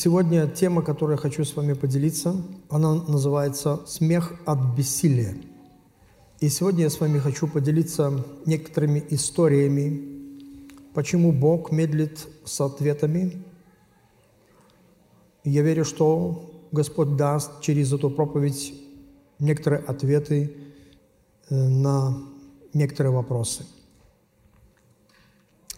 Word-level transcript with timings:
сегодня 0.00 0.48
тема, 0.48 0.82
которую 0.82 1.16
я 1.16 1.22
хочу 1.22 1.44
с 1.44 1.54
вами 1.54 1.74
поделиться, 1.74 2.34
она 2.70 2.94
называется 2.94 3.80
«Смех 3.86 4.32
от 4.46 4.58
бессилия». 4.74 5.36
И 6.40 6.48
сегодня 6.48 6.84
я 6.84 6.90
с 6.90 6.98
вами 6.98 7.18
хочу 7.18 7.46
поделиться 7.46 8.24
некоторыми 8.46 9.04
историями, 9.10 10.02
почему 10.94 11.32
Бог 11.32 11.70
медлит 11.70 12.26
с 12.46 12.60
ответами. 12.62 13.44
Я 15.44 15.60
верю, 15.60 15.84
что 15.84 16.50
Господь 16.72 17.16
даст 17.16 17.60
через 17.60 17.92
эту 17.92 18.08
проповедь 18.08 18.72
некоторые 19.38 19.82
ответы 19.82 20.56
э, 21.50 21.54
на 21.54 22.22
некоторые 22.72 23.12
вопросы. 23.12 23.66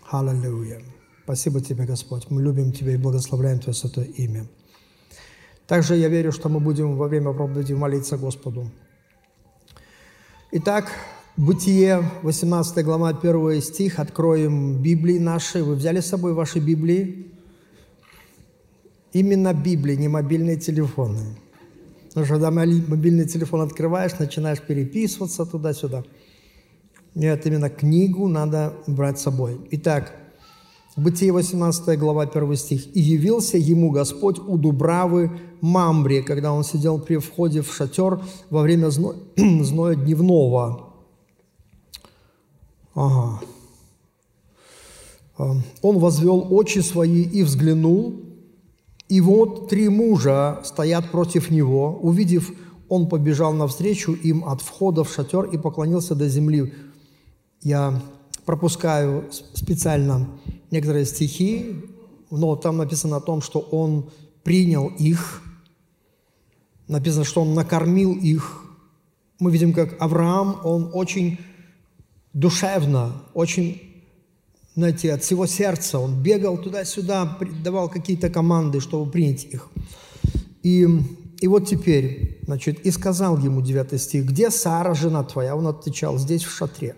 Аллилуйя. 0.08 0.80
Спасибо 1.24 1.60
Тебе, 1.60 1.84
Господь. 1.84 2.26
Мы 2.30 2.42
любим 2.42 2.72
Тебя 2.72 2.94
и 2.94 2.96
благословляем 2.96 3.60
Твое 3.60 3.74
святое 3.74 4.06
имя. 4.06 4.46
Также 5.66 5.96
я 5.96 6.08
верю, 6.08 6.32
что 6.32 6.48
мы 6.48 6.58
будем 6.58 6.96
во 6.96 7.06
время 7.06 7.32
проповеди 7.32 7.74
молиться 7.74 8.16
Господу. 8.16 8.70
Итак, 10.50 10.90
Бытие, 11.36 12.10
18 12.22 12.84
глава, 12.84 13.08
1 13.08 13.62
стих. 13.62 13.98
Откроем 13.98 14.82
Библии 14.82 15.18
наши. 15.18 15.62
Вы 15.62 15.76
взяли 15.76 16.00
с 16.00 16.06
собой 16.06 16.34
ваши 16.34 16.58
Библии? 16.58 17.32
Именно 19.12 19.54
Библии, 19.54 19.94
не 19.94 20.08
мобильные 20.08 20.56
телефоны. 20.56 21.20
Потому 22.08 22.26
что 22.26 22.34
когда 22.34 22.50
мобильный 22.50 23.26
телефон 23.26 23.62
открываешь, 23.62 24.18
начинаешь 24.18 24.60
переписываться 24.60 25.46
туда-сюда. 25.46 26.04
Нет, 27.14 27.46
именно 27.46 27.70
книгу 27.70 28.28
надо 28.28 28.74
брать 28.86 29.18
с 29.18 29.22
собой. 29.22 29.58
Итак, 29.70 30.14
Бытие 30.96 31.32
18 31.32 31.98
глава 31.98 32.24
1 32.24 32.56
стих. 32.56 32.94
«И 32.94 33.00
явился 33.00 33.56
ему 33.56 33.90
Господь 33.90 34.38
у 34.38 34.58
Дубравы 34.58 35.30
Мамбре, 35.62 36.22
когда 36.22 36.52
он 36.52 36.64
сидел 36.64 36.98
при 36.98 37.16
входе 37.16 37.62
в 37.62 37.74
шатер 37.74 38.20
во 38.50 38.60
время 38.60 38.90
зно... 38.90 39.14
зноя 39.36 39.94
дневного». 39.94 40.92
Ага. 42.94 43.40
А, 45.38 45.56
«Он 45.80 45.98
возвел 45.98 46.46
очи 46.50 46.80
свои 46.80 47.22
и 47.22 47.42
взглянул, 47.42 48.20
и 49.08 49.22
вот 49.22 49.70
три 49.70 49.88
мужа 49.88 50.60
стоят 50.62 51.10
против 51.10 51.50
него. 51.50 51.98
Увидев, 52.02 52.52
он 52.90 53.08
побежал 53.08 53.54
навстречу 53.54 54.12
им 54.12 54.44
от 54.44 54.60
входа 54.60 55.04
в 55.04 55.10
шатер 55.10 55.44
и 55.44 55.56
поклонился 55.56 56.14
до 56.14 56.28
земли». 56.28 56.74
Я 57.62 58.02
пропускаю 58.44 59.24
специально 59.54 60.28
некоторые 60.72 61.04
стихи, 61.04 61.76
но 62.30 62.56
там 62.56 62.78
написано 62.78 63.18
о 63.18 63.20
том, 63.20 63.42
что 63.42 63.60
он 63.60 64.10
принял 64.42 64.88
их, 64.88 65.42
написано, 66.88 67.24
что 67.24 67.42
он 67.42 67.54
накормил 67.54 68.14
их. 68.14 68.64
Мы 69.38 69.52
видим, 69.52 69.72
как 69.72 70.00
Авраам, 70.00 70.60
он 70.64 70.90
очень 70.92 71.38
душевно, 72.32 73.22
очень, 73.34 73.82
знаете, 74.74 75.12
от 75.12 75.22
всего 75.22 75.46
сердца, 75.46 75.98
он 75.98 76.22
бегал 76.22 76.56
туда-сюда, 76.56 77.38
давал 77.62 77.88
какие-то 77.88 78.30
команды, 78.30 78.80
чтобы 78.80 79.10
принять 79.10 79.44
их. 79.44 79.68
И, 80.62 80.86
и 81.40 81.48
вот 81.48 81.68
теперь, 81.68 82.40
значит, 82.46 82.80
и 82.86 82.90
сказал 82.90 83.36
ему, 83.38 83.60
9 83.60 84.00
стих, 84.00 84.26
где 84.26 84.50
Сара, 84.50 84.94
жена 84.94 85.22
твоя? 85.24 85.54
Он 85.54 85.66
отвечал, 85.66 86.18
здесь 86.18 86.44
в 86.44 86.50
шатре. 86.50 86.96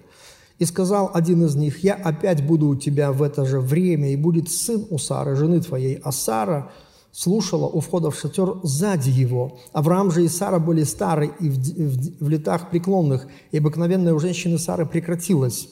И 0.58 0.64
сказал 0.64 1.10
один 1.12 1.44
из 1.44 1.56
них, 1.56 1.82
«Я 1.82 1.94
опять 1.94 2.46
буду 2.46 2.68
у 2.68 2.76
тебя 2.76 3.12
в 3.12 3.22
это 3.22 3.44
же 3.44 3.60
время, 3.60 4.12
и 4.12 4.16
будет 4.16 4.50
сын 4.50 4.86
у 4.90 4.98
Сары, 4.98 5.34
жены 5.34 5.60
твоей». 5.60 6.00
А 6.04 6.12
Сара 6.12 6.70
слушала 7.10 7.66
у 7.66 7.80
входа 7.80 8.10
в 8.10 8.18
шатер 8.18 8.56
сзади 8.62 9.10
его. 9.10 9.58
Авраам 9.72 10.10
же 10.10 10.24
и 10.24 10.28
Сара 10.28 10.58
были 10.58 10.84
стары 10.84 11.32
и 11.40 11.48
в, 11.48 11.56
в, 11.58 12.24
в 12.24 12.28
летах 12.28 12.70
преклонных, 12.70 13.26
и 13.50 13.58
обыкновенная 13.58 14.14
у 14.14 14.18
женщины 14.18 14.58
Сары 14.58 14.86
прекратилась. 14.86 15.68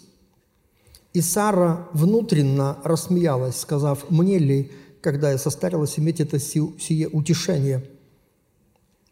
И 1.13 1.21
Сара 1.21 1.89
внутренно 1.93 2.79
рассмеялась, 2.85 3.61
сказав, 3.61 4.11
«Мне 4.11 4.39
ли, 4.39 4.73
когда 5.01 5.31
я 5.31 5.39
состарилась, 5.39 5.99
иметь 5.99 6.21
это 6.21 6.39
сие 6.39 7.09
утешение? 7.09 7.85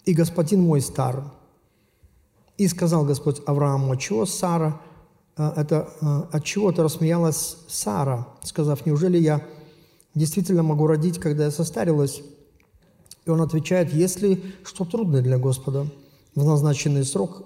И 0.04 0.14
господин 0.14 0.62
мой 0.62 0.80
стар». 0.80 1.25
И 2.56 2.66
сказал 2.69 3.04
Господь 3.04 3.41
Аврааму, 3.47 3.97
«Чего 3.97 4.26
Сара?» 4.26 4.80
А, 5.36 5.52
это 5.56 5.88
а, 6.00 6.28
от 6.32 6.44
чего-то 6.44 6.82
рассмеялась 6.82 7.56
Сара, 7.68 8.26
сказав, 8.42 8.86
неужели 8.86 9.18
я 9.18 9.44
действительно 10.14 10.62
могу 10.62 10.86
родить, 10.86 11.18
когда 11.18 11.44
я 11.44 11.50
состарилась? 11.50 12.22
И 13.24 13.30
он 13.30 13.41
отвечает, 13.41 13.92
если 13.92 14.42
что 14.64 14.84
трудное 14.84 15.22
для 15.22 15.38
Господа, 15.38 15.86
в 16.34 16.44
назначенный 16.44 17.04
срок 17.04 17.44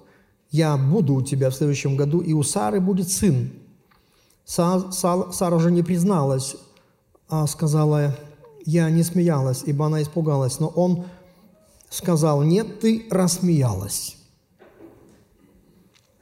я 0.50 0.76
буду 0.76 1.14
у 1.14 1.22
тебя 1.22 1.50
в 1.50 1.54
следующем 1.54 1.96
году, 1.96 2.20
и 2.20 2.32
у 2.32 2.42
Сары 2.42 2.80
будет 2.80 3.10
сын. 3.10 3.50
Сара 4.44 5.58
же 5.58 5.70
не 5.70 5.82
призналась, 5.82 6.56
а 7.28 7.46
сказала, 7.46 8.16
я 8.64 8.88
не 8.90 9.02
смеялась, 9.02 9.62
ибо 9.66 9.86
она 9.86 10.02
испугалась. 10.02 10.60
Но 10.60 10.68
он 10.68 11.06
сказал, 11.88 12.42
нет, 12.42 12.80
ты 12.80 13.06
рассмеялась. 13.10 14.13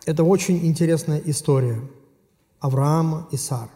Это 0.05 0.25
очень 0.25 0.67
интересная 0.67 1.23
история 1.25 1.81
Авраама 2.59 3.29
и 3.31 3.37
Сары. 3.37 3.71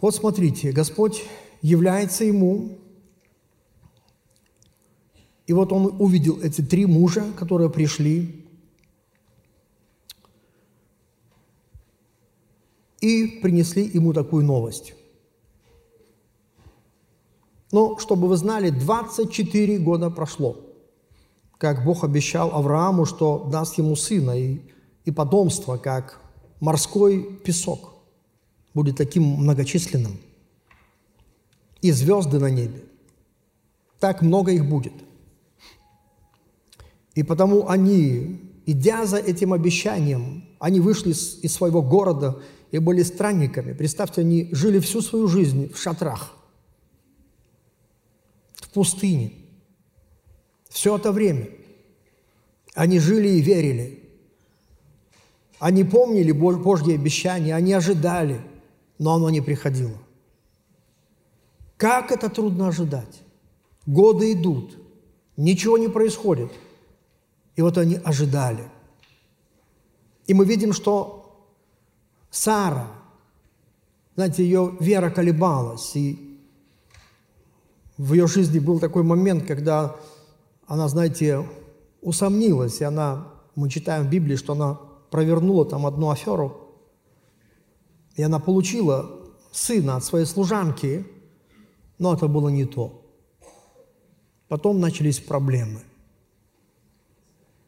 Вот 0.00 0.14
смотрите, 0.14 0.72
Господь 0.72 1.24
является 1.60 2.24
ему, 2.24 2.78
и 5.46 5.52
вот 5.52 5.72
он 5.72 5.94
увидел 5.98 6.40
эти 6.40 6.62
три 6.62 6.86
мужа, 6.86 7.24
которые 7.38 7.68
пришли, 7.68 8.46
и 13.00 13.40
принесли 13.42 13.84
ему 13.84 14.14
такую 14.14 14.44
новость. 14.44 14.94
Но, 17.72 17.98
чтобы 17.98 18.26
вы 18.26 18.36
знали, 18.36 18.70
24 18.70 19.78
года 19.78 20.08
прошло– 20.08 20.62
как 21.58 21.84
Бог 21.84 22.04
обещал 22.04 22.54
Аврааму, 22.54 23.06
что 23.06 23.48
даст 23.50 23.78
ему 23.78 23.96
сына 23.96 24.38
и, 24.38 24.60
и 25.04 25.10
потомство, 25.10 25.76
как 25.76 26.20
морской 26.60 27.22
песок 27.44 27.94
будет 28.74 28.96
таким 28.96 29.22
многочисленным. 29.22 30.18
И 31.80 31.90
звезды 31.92 32.38
на 32.38 32.50
небе. 32.50 32.84
Так 34.00 34.22
много 34.22 34.52
их 34.52 34.68
будет. 34.68 34.92
И 37.14 37.22
потому 37.22 37.68
они, 37.68 38.40
идя 38.66 39.06
за 39.06 39.16
этим 39.16 39.52
обещанием, 39.52 40.44
они 40.58 40.80
вышли 40.80 41.12
из, 41.12 41.38
из 41.42 41.54
своего 41.54 41.80
города 41.80 42.42
и 42.70 42.78
были 42.78 43.02
странниками. 43.02 43.72
Представьте, 43.72 44.20
они 44.22 44.48
жили 44.52 44.78
всю 44.80 45.00
свою 45.00 45.28
жизнь 45.28 45.72
в 45.72 45.78
шатрах, 45.80 46.34
в 48.56 48.68
пустыне– 48.70 49.32
все 50.76 50.94
это 50.94 51.10
время. 51.10 51.48
Они 52.74 52.98
жили 52.98 53.28
и 53.28 53.40
верили. 53.40 54.02
Они 55.58 55.84
помнили 55.84 56.32
Божьи 56.32 56.94
обещания, 56.94 57.54
они 57.54 57.72
ожидали, 57.72 58.42
но 58.98 59.14
оно 59.14 59.30
не 59.30 59.40
приходило. 59.40 59.96
Как 61.78 62.12
это 62.12 62.28
трудно 62.28 62.68
ожидать? 62.68 63.22
Годы 63.86 64.34
идут, 64.34 64.76
ничего 65.38 65.78
не 65.78 65.88
происходит. 65.88 66.52
И 67.54 67.62
вот 67.62 67.78
они 67.78 67.98
ожидали. 68.04 68.68
И 70.26 70.34
мы 70.34 70.44
видим, 70.44 70.74
что 70.74 71.48
Сара, 72.30 72.86
знаете, 74.14 74.44
ее 74.44 74.76
вера 74.78 75.08
колебалась, 75.08 75.96
и 75.96 76.38
в 77.96 78.12
ее 78.12 78.26
жизни 78.26 78.58
был 78.58 78.78
такой 78.78 79.04
момент, 79.04 79.46
когда 79.46 79.96
она, 80.66 80.88
знаете, 80.88 81.46
усомнилась, 82.02 82.80
и 82.80 82.84
она, 82.84 83.28
мы 83.54 83.70
читаем 83.70 84.06
в 84.06 84.10
Библии, 84.10 84.36
что 84.36 84.52
она 84.52 84.74
провернула 85.10 85.64
там 85.64 85.86
одну 85.86 86.10
аферу, 86.10 86.74
и 88.16 88.22
она 88.22 88.38
получила 88.38 89.10
сына 89.52 89.96
от 89.96 90.04
своей 90.04 90.26
служанки, 90.26 91.06
но 91.98 92.14
это 92.14 92.28
было 92.28 92.48
не 92.48 92.64
то. 92.64 93.02
Потом 94.48 94.80
начались 94.80 95.18
проблемы. 95.18 95.80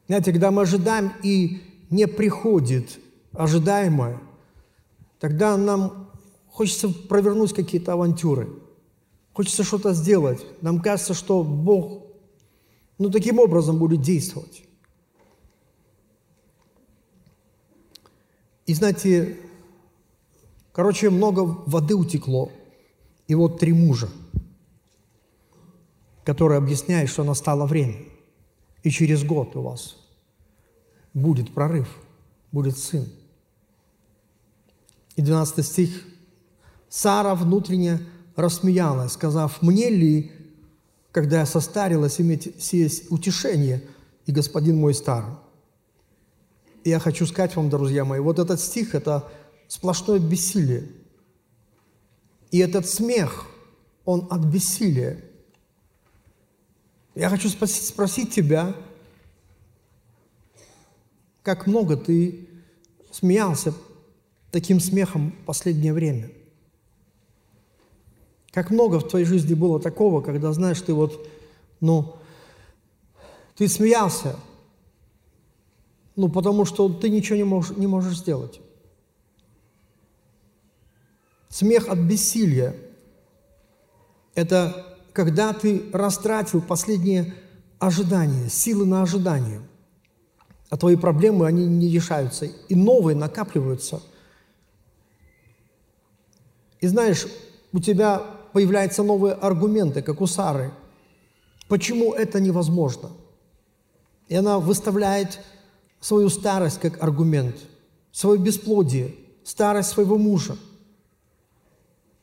Знаете, 0.06 0.32
когда 0.32 0.50
мы 0.50 0.62
ожидаем 0.62 1.12
и 1.22 1.62
не 1.90 2.06
приходит 2.06 2.98
ожидаемое, 3.32 4.20
тогда 5.18 5.56
нам 5.56 6.10
хочется 6.50 6.88
провернуть 6.88 7.52
какие-то 7.52 7.92
авантюры, 7.92 8.48
хочется 9.32 9.64
что-то 9.64 9.92
сделать. 9.92 10.44
Нам 10.62 10.80
кажется, 10.80 11.14
что 11.14 11.44
Бог 11.44 12.07
ну, 12.98 13.10
таким 13.10 13.38
образом 13.38 13.78
будет 13.78 14.02
действовать. 14.02 14.64
И 18.66 18.74
знаете, 18.74 19.38
короче, 20.72 21.08
много 21.08 21.40
воды 21.40 21.94
утекло, 21.94 22.50
и 23.26 23.34
вот 23.34 23.58
три 23.58 23.72
мужа. 23.72 24.08
который 26.24 26.58
объясняет, 26.58 27.08
что 27.08 27.24
настало 27.24 27.64
время. 27.64 28.04
И 28.82 28.90
через 28.90 29.24
год 29.24 29.56
у 29.56 29.62
вас 29.62 29.96
будет 31.14 31.54
прорыв, 31.54 31.88
будет 32.52 32.76
сын. 32.76 33.06
И 35.16 35.22
12 35.22 35.64
стих. 35.64 36.04
Сара 36.90 37.34
внутренне 37.34 38.00
рассмеялась, 38.36 39.12
сказав, 39.12 39.62
«Мне 39.62 39.88
ли, 39.88 40.30
когда 41.12 41.40
я 41.40 41.46
состарилась, 41.46 42.20
иметь 42.20 42.62
сие 42.62 42.90
утешение, 43.10 43.82
и 44.26 44.32
господин 44.32 44.76
мой 44.76 44.94
стар?» 44.94 45.38
И 46.88 46.90
я 46.90 46.98
хочу 46.98 47.26
сказать 47.26 47.54
вам, 47.54 47.68
друзья 47.68 48.06
мои, 48.06 48.18
вот 48.18 48.38
этот 48.38 48.60
стих– 48.60 48.94
это 48.94 49.30
сплошное 49.66 50.18
бессилие. 50.18 50.88
И 52.50 52.58
этот 52.60 52.88
смех, 52.88 53.46
он 54.06 54.26
от 54.30 54.40
бессилия. 54.46 55.22
Я 57.14 57.28
хочу 57.28 57.50
спросить, 57.50 57.86
спросить 57.86 58.32
тебя, 58.32 58.74
как 61.42 61.66
много 61.66 61.98
ты 61.98 62.48
смеялся 63.10 63.74
таким 64.50 64.80
смехом 64.80 65.32
в 65.42 65.44
последнее 65.44 65.92
время? 65.92 66.30
Как 68.52 68.70
много 68.70 68.98
в 68.98 69.08
твоей 69.08 69.26
жизни 69.26 69.54
было 69.54 69.78
такого, 69.80 70.20
когда, 70.20 70.52
знаешь, 70.52 70.80
ты 70.80 70.94
вот, 70.94 71.26
ну, 71.80 72.16
ты 73.56 73.68
смеялся, 73.68 74.36
ну, 76.16 76.28
потому 76.28 76.64
что 76.64 76.88
ты 76.88 77.10
ничего 77.10 77.36
не 77.36 77.44
можешь, 77.44 77.76
не 77.76 77.86
можешь 77.86 78.18
сделать. 78.18 78.60
Смех 81.48 81.88
от 81.88 81.98
бессилия– 81.98 82.74
это 84.34 84.96
когда 85.12 85.52
ты 85.52 85.82
растратил 85.92 86.62
последние 86.62 87.34
ожидания, 87.78 88.48
силы 88.48 88.86
на 88.86 89.02
ожидание, 89.02 89.60
а 90.70 90.76
твои 90.76 90.96
проблемы, 90.96 91.46
они 91.46 91.66
не 91.66 91.88
решаются, 91.90 92.44
и 92.44 92.74
новые 92.74 93.16
накапливаются. 93.16 94.00
И 96.80 96.86
знаешь, 96.86 97.26
у 97.72 97.80
тебя 97.80 98.37
появляются 98.58 99.04
новые 99.04 99.34
аргументы, 99.34 100.02
как 100.02 100.20
у 100.20 100.26
Сары. 100.26 100.72
Почему 101.68 102.12
это 102.12 102.40
невозможно? 102.40 103.10
И 104.26 104.34
она 104.34 104.58
выставляет 104.58 105.38
свою 106.00 106.28
старость 106.28 106.80
как 106.80 107.00
аргумент, 107.00 107.54
свое 108.10 108.36
бесплодие, 108.40 109.14
старость 109.44 109.90
своего 109.90 110.18
мужа, 110.18 110.56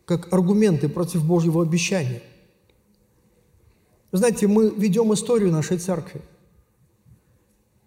как 0.03 0.33
аргументы 0.33 0.89
против 0.89 1.23
Божьего 1.23 1.63
обещания– 1.63 2.21
знаете, 4.11 4.47
мы 4.47 4.69
ведем 4.69 5.13
историю 5.13 5.51
нашей 5.51 5.77
церкви. 5.77 6.21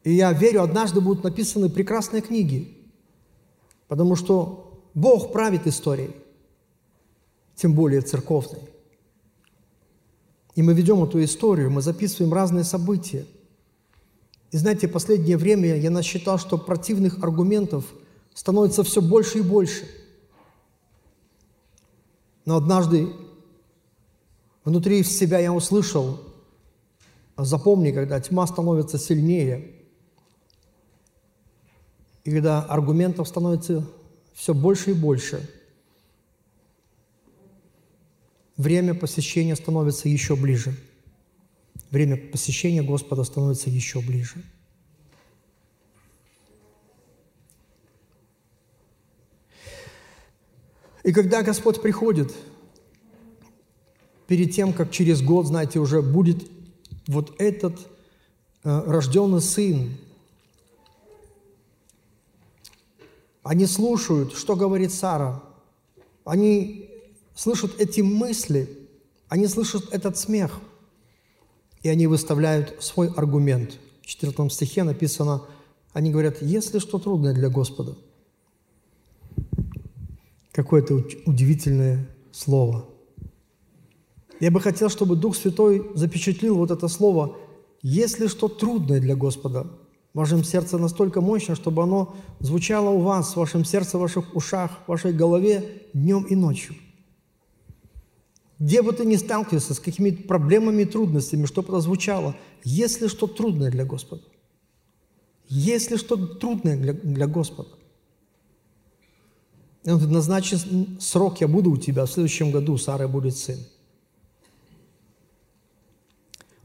И 0.05 0.13
я 0.13 0.33
верю, 0.33 0.63
однажды 0.63 1.01
будут 1.01 1.25
написаны 1.25 1.69
прекрасные 1.69 2.23
книги, 2.23 2.77
потому 3.89 4.17
что 4.17 4.83
Бог 4.95 5.33
правит 5.33 5.67
историей, 5.67 6.15
тем 7.59 7.75
более 7.75 8.01
церковной. 8.01 8.63
И 10.55 10.63
мы 10.63 10.73
ведем 10.73 11.05
эту 11.05 11.23
историю, 11.23 11.71
мы 11.71 11.83
записываем 11.83 12.33
разные 12.33 12.65
события. 12.65 13.27
И 14.51 14.57
знаете, 14.57 14.89
последнее 14.89 15.37
время 15.37 15.77
я 15.77 15.91
насчитал, 15.91 16.39
что 16.39 16.57
противных 16.57 17.23
аргументов 17.23 17.85
становится 18.33 18.83
все 18.83 19.03
больше 19.03 19.39
и 19.39 19.43
больше. 19.43 19.87
Но 22.47 22.57
однажды 22.57 23.13
Внутри 24.69 25.03
себя 25.03 25.39
я 25.39 25.51
услышал, 25.51 26.21
запомни, 27.39 27.91
когда 27.91 28.21
тьма 28.21 28.47
становится 28.47 28.99
сильнее, 28.99 29.73
и 32.23 32.31
когда 32.31 32.61
аргументов 32.61 33.29
становится 33.29 33.87
все 34.35 34.53
больше 34.53 34.91
и 34.91 34.93
больше, 34.93 35.49
время 38.59 38.95
посещения 38.95 39.57
становится 39.57 40.11
еще 40.11 40.37
ближе. 40.37 40.75
Время 41.91 42.19
посещения 42.19 42.83
Господа 42.83 43.25
становится 43.25 43.71
еще 43.71 44.03
ближе. 44.03 44.45
И 51.03 51.13
когда 51.13 51.43
Господь 51.43 51.81
приходит– 51.81 52.35
перед 54.29 54.53
тем, 54.53 54.73
как 54.73 54.93
через 54.93 55.23
год, 55.23 55.47
знаете, 55.47 55.81
уже 55.81 56.03
будет 56.03 56.49
вот 57.09 57.35
этот 57.41 57.81
э, 58.63 58.83
рожденный 58.87 59.41
сын. 59.41 59.97
Они 63.43 63.65
слушают, 63.65 64.35
что 64.35 64.55
говорит 64.55 64.93
Сара. 64.93 65.43
Они 66.25 66.88
слышат 67.39 67.81
эти 67.81 68.01
мысли, 68.01 68.69
они 69.29 69.47
слышат 69.47 69.95
этот 69.95 70.19
смех, 70.19 70.61
и 71.85 71.89
они 71.89 72.07
выставляют 72.07 72.77
свой 72.81 73.09
аргумент. 73.09 73.79
В 74.03 74.07
4 74.07 74.51
стихе 74.51 74.83
написано, 74.83 75.43
они 75.93 76.11
говорят, 76.11 76.43
если 76.43 76.81
что 76.81 76.99
трудное 76.99 77.33
для 77.33 77.49
Господа. 77.49 77.97
Какое-то 80.53 81.05
удивительное 81.27 82.09
слово– 82.33 82.85
я 84.41 84.53
бы 84.53 84.61
хотел, 84.61 84.89
чтобы 84.89 85.17
Дух 85.17 85.35
Святой 85.37 85.91
запечатлил 85.95 86.57
вот 86.57 86.71
это 86.71 86.87
слово 86.87 87.37
«если 87.83 88.29
что 88.29 88.49
трудное 88.49 89.01
для 89.01 89.17
Господа» 89.17 89.67
в 90.15 90.19
вашем 90.19 90.45
сердце 90.45 90.79
настолько 90.79 91.21
мощно, 91.21 91.57
чтобы 91.57 91.83
оно 91.83 92.15
звучало 92.39 92.91
у 92.91 93.01
вас, 93.01 93.33
в 93.33 93.37
вашем 93.37 93.65
сердце, 93.65 93.99
в 93.99 94.01
ваших 94.01 94.37
ушах, 94.37 94.71
в 94.87 94.91
вашей 94.91 95.13
голове 95.13 95.83
днем 95.93 96.23
и 96.23 96.37
ночью. 96.37 96.77
Где 98.59 98.83
бы 98.83 98.93
ты 98.93 99.05
ни 99.05 99.17
сталкивался 99.17 99.75
с 99.75 99.81
какими-то 99.81 100.25
проблемами 100.25 100.83
и 100.83 100.87
трудностями, 100.87 101.47
чтобы 101.47 101.69
это 101.69 101.81
звучало, 101.81 102.35
если 102.65 103.07
что 103.07 103.27
трудное 103.27 103.71
для 103.71 103.85
Господа. 103.85 104.23
Если 105.49 105.97
что 105.97 106.17
трудное 106.17 106.77
для, 106.77 106.93
для 106.93 107.27
Господа. 107.27 107.71
И 109.85 109.91
он 109.91 109.97
говорит, 109.97 110.15
назначен 110.15 110.99
срок, 111.01 111.41
я 111.41 111.49
буду 111.49 111.71
у 111.71 111.77
тебя, 111.77 112.05
в 112.05 112.11
следующем 112.11 112.51
году 112.51 112.77
Сара 112.77 113.07
будет 113.09 113.37
сын. 113.37 113.59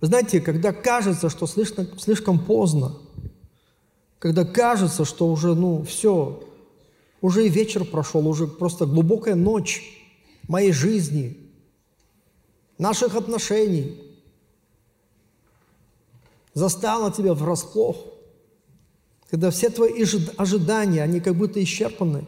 знаете, 0.01 0.41
когда 0.41 0.73
кажется, 0.73 1.29
что 1.29 1.47
слишком, 1.47 1.88
слишком 1.97 2.39
поздно, 2.39 2.97
когда 4.19 4.43
кажется, 4.43 5.05
что 5.05 5.27
уже, 5.31 5.55
ну, 5.55 5.83
все, 5.83 6.43
уже 7.21 7.45
и 7.45 7.50
вечер 7.50 7.85
прошел, 7.85 8.27
уже 8.27 8.47
просто 8.47 8.85
глубокая 8.85 9.35
ночь 9.35 9.83
моей 10.50 10.73
жизни, 10.73 11.42
наших 12.77 13.15
отношений, 13.15 14.01
застала 16.53 17.11
тебя 17.11 17.33
врасплох, 17.33 17.97
когда 19.29 19.49
все 19.49 19.69
твои 19.69 20.05
ожидания, 20.37 21.01
они 21.01 21.19
как 21.19 21.35
будто 21.35 21.61
исчерпаны, 21.63 22.27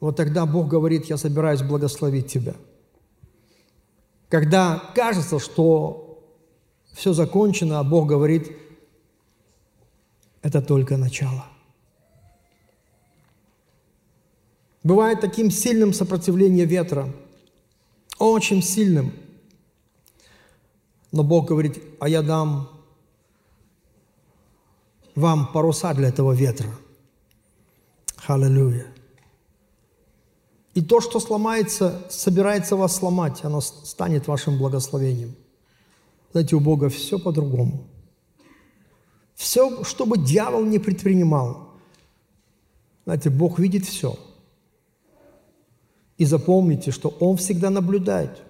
вот 0.00 0.16
тогда 0.16 0.46
Бог 0.46 0.68
говорит, 0.68 1.06
я 1.06 1.18
собираюсь 1.18 1.62
благословить 1.62 2.28
тебя. 2.28 2.54
Когда 4.30 4.82
кажется, 4.94 5.38
что 5.38 6.22
все 6.92 7.12
закончено, 7.12 7.80
а 7.80 7.84
Бог 7.84 8.08
говорит, 8.08 8.50
это 10.40 10.62
только 10.62 10.96
начало. 10.96 11.44
Бывает 14.82 15.20
таким 15.20 15.50
сильным 15.50 15.92
сопротивление 15.92 16.64
ветра, 16.64 17.12
очень 18.28 18.62
сильным. 18.62 19.12
Но 21.12 21.24
Бог 21.24 21.48
говорит, 21.48 21.82
а 21.98 22.08
я 22.08 22.22
дам 22.22 22.68
вам 25.14 25.52
паруса 25.52 25.92
для 25.94 26.08
этого 26.08 26.32
ветра. 26.32 26.70
Аллилуйя. 28.26 28.86
И 30.74 30.82
то, 30.82 31.00
что 31.00 31.18
сломается, 31.18 32.06
собирается 32.10 32.76
вас 32.76 32.96
сломать, 32.96 33.44
оно 33.44 33.60
станет 33.60 34.28
вашим 34.28 34.56
благословением. 34.56 35.34
Знаете, 36.32 36.54
у 36.54 36.60
Бога 36.60 36.88
все 36.88 37.18
по-другому. 37.18 37.88
Все, 39.34 39.82
что 39.84 40.06
бы 40.06 40.16
дьявол 40.16 40.64
не 40.64 40.78
предпринимал. 40.78 41.70
Знаете, 43.04 43.30
Бог 43.30 43.58
видит 43.58 43.84
все. 43.84 44.16
И 46.20 46.26
запомните, 46.26 46.90
что 46.92 47.08
Он 47.20 47.36
всегда 47.36 47.70
наблюдает. 47.70 48.42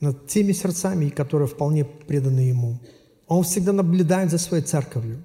над 0.00 0.26
теми 0.26 0.52
сердцами, 0.52 1.10
которые 1.10 1.46
вполне 1.46 1.84
преданы 1.84 2.40
Ему. 2.40 2.78
Он 3.28 3.42
всегда 3.42 3.72
наблюдает 3.72 4.30
за 4.30 4.38
своей 4.38 4.62
церковью. 4.62 5.22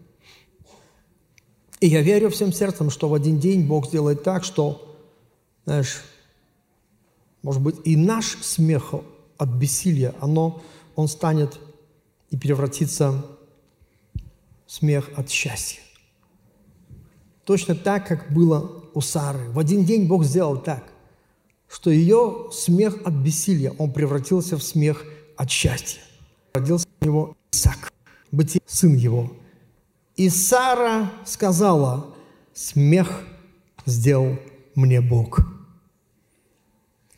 И 1.79 1.87
я 1.87 2.01
верю 2.01 2.29
всем 2.29 2.51
сердцем, 2.51 2.89
что 2.89 3.07
в 3.07 3.13
один 3.13 3.39
день 3.39 3.65
Бог 3.65 3.87
сделает 3.87 4.23
так, 4.23 4.43
что, 4.43 4.97
знаешь, 5.65 6.03
может 7.41 7.61
быть, 7.61 7.75
и 7.85 7.95
наш 7.95 8.37
смех 8.41 8.93
от 9.37 9.49
бессилия, 9.49 10.13
оно, 10.19 10.61
он 10.97 11.07
станет 11.07 11.57
и 12.31 12.37
превратится 12.37 13.25
в 14.65 14.71
смех 14.71 15.09
от 15.15 15.29
счастья. 15.29 15.84
Точно 17.45 17.75
так, 17.75 18.07
как 18.07 18.33
было 18.33 18.83
у 18.93 19.01
Сары. 19.01 19.49
В 19.51 19.59
один 19.59 19.85
день 19.85 20.07
Бог 20.07 20.25
сделал 20.25 20.57
так, 20.57 20.83
что 21.69 21.89
ее 21.89 22.49
смех 22.51 22.97
от 23.05 23.13
бессилия, 23.13 23.71
он 23.77 23.93
превратился 23.93 24.57
в 24.57 24.63
смех 24.63 25.05
от 25.37 25.49
счастья. 25.49 26.01
Родился 26.53 26.87
у 27.01 27.05
него 27.05 27.37
Исаак, 27.51 27.93
быть 28.31 28.59
сын 28.65 28.95
его. 28.95 29.31
И 30.15 30.29
Сара 30.29 31.11
сказала, 31.25 32.15
смех 32.53 33.23
сделал 33.85 34.39
мне 34.73 35.01
Бог. 35.01 35.39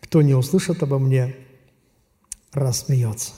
Кто 0.01 0.21
не 0.21 0.33
услышит 0.33 0.83
обо 0.83 0.99
мне, 0.99 1.35
рассмеется. 2.51 3.33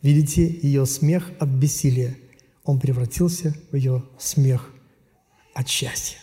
Видите, 0.00 0.46
ее 0.46 0.86
смех 0.86 1.30
от 1.38 1.48
бессилия, 1.48 2.16
он 2.70 2.78
превратился 2.78 3.52
в 3.72 3.76
ее 3.76 4.04
смех 4.16 4.72
от 5.54 5.68
счастья. 5.68 6.18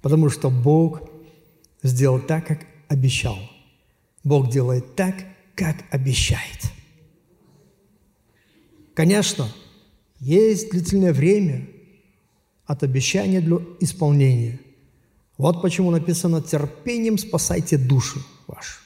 Потому 0.00 0.30
что 0.30 0.48
Бог 0.48 1.02
сделал 1.82 2.20
так, 2.20 2.46
как 2.46 2.60
обещал. 2.86 3.36
Бог 4.22 4.48
делает 4.48 4.94
так, 4.94 5.16
как 5.56 5.76
обещает. 5.90 6.70
Конечно, 8.94 9.52
есть 10.20 10.70
длительное 10.70 11.12
время 11.12 11.66
от 12.64 12.84
обещания 12.84 13.40
для 13.40 13.58
исполнения. 13.80 14.60
Вот 15.36 15.60
почему 15.62 15.90
написано 15.90 16.42
«терпением 16.42 17.18
спасайте 17.18 17.76
души 17.76 18.20
ваши». 18.46 18.78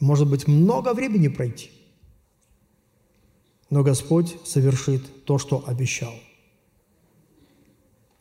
Может 0.00 0.26
быть, 0.30 0.48
много 0.48 0.94
времени 0.94 1.28
пройти, 1.28 1.70
но 3.74 3.82
Господь 3.82 4.36
совершит 4.44 5.24
то, 5.24 5.36
что 5.36 5.64
обещал. 5.66 6.12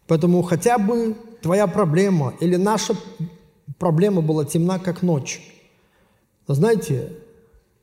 Поэтому 0.08 0.42
хотя 0.42 0.80
бы 0.80 1.16
твоя 1.44 1.68
проблема 1.68 2.34
или 2.40 2.56
наша 2.56 2.96
проблема 3.78 4.24
была 4.24 4.46
темна, 4.46 4.80
как 4.80 5.04
ночь. 5.04 5.42
Но 6.48 6.56
знаете, 6.56 7.12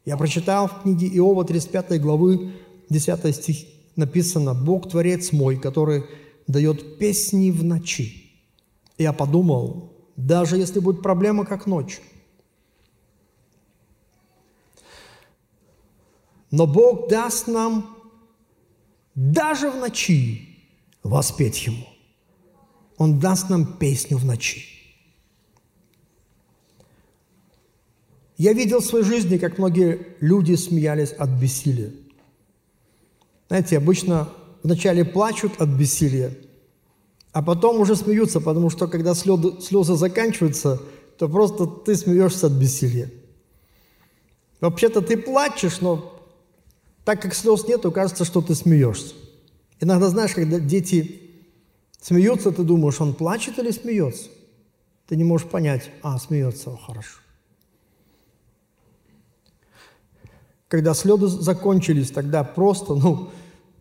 я 0.04 0.16
прочитал 0.16 0.66
в 0.66 0.82
книге 0.82 1.06
Иова 1.16 1.44
35 1.44 2.00
главы 2.00 2.50
10 2.88 3.36
стих 3.36 3.58
написано 3.94 4.52
«Бог– 4.52 4.88
Творец 4.90 5.30
мой, 5.30 5.56
который 5.56 6.06
дает 6.48 6.98
песни 6.98 7.52
в 7.52 7.62
ночи». 7.62 8.32
Я 8.98 9.12
подумал, 9.12 9.92
даже 10.16 10.56
если 10.56 10.80
будет 10.80 11.02
проблема, 11.02 11.46
как 11.46 11.66
ночь, 11.66 12.00
но 16.50 16.66
Бог 16.66 17.09
даст 17.09 17.47
нам 17.47 17.97
даже 19.14 19.71
в 19.71 19.76
ночи 19.76 20.59
воспеть 21.02 21.66
Ему. 21.66 21.87
Он 22.97 23.19
даст 23.19 23.49
нам 23.49 23.78
песню 23.78 24.16
в 24.19 24.25
ночи. 24.25 24.64
Я 28.37 28.52
видел 28.52 28.80
в 28.80 28.87
своей 28.87 29.04
жизни, 29.04 29.37
как 29.37 29.59
многие 29.59 30.16
люди 30.21 30.54
смеялись 30.54 31.12
от 31.12 31.28
бессилия. 31.30 31.92
Знаете, 33.49 33.76
обычно 33.76 34.30
вначале 34.62 35.04
плачут 35.04 35.61
от 35.61 35.69
бессилия, 35.69 36.37
а 37.33 37.42
потом 37.42 37.80
уже 37.80 37.97
смеются, 37.97 38.40
потому 38.40 38.71
что 38.71 38.87
когда 38.87 39.14
слезы, 39.14 39.61
слезы 39.61 39.95
заканчиваются, 39.95 40.80
то 41.19 41.28
просто 41.28 41.66
ты 41.66 41.95
смеешься 41.97 42.47
от 42.47 42.52
бессилия. 42.52 43.11
Вообще-то 44.61 45.02
ты 45.02 45.16
плачешь, 45.16 45.80
но 45.80 46.09
так 47.04 47.23
как 47.23 47.35
слез 47.35 47.66
нету, 47.66 47.90
кажется, 47.92 48.25
что 48.25 48.40
ты 48.40 48.54
смеешься. 48.54 49.14
Иногда, 49.80 50.09
знаешь, 50.09 50.35
когда 50.35 50.59
дети 50.59 51.23
смеются, 52.00 52.52
ты 52.52 52.62
думаешь, 52.62 53.00
он 53.00 53.14
плачет 53.14 53.59
или 53.59 53.71
смеется? 53.71 54.28
Ты 55.07 55.16
не 55.16 55.25
можешь 55.25 55.49
понять, 55.49 55.90
а, 56.02 56.19
смеется, 56.19 56.76
хорошо. 56.76 57.19
Когда 60.69 60.95
слезы 60.95 61.26
закончились, 61.26 62.11
тогда 62.11 62.45
просто, 62.45 62.95
ну, 62.95 63.30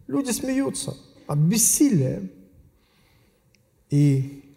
Люди 0.09 0.31
смеются 0.31 0.97
от 1.27 1.37
бессилия. 1.37 2.27
И, 3.91 4.55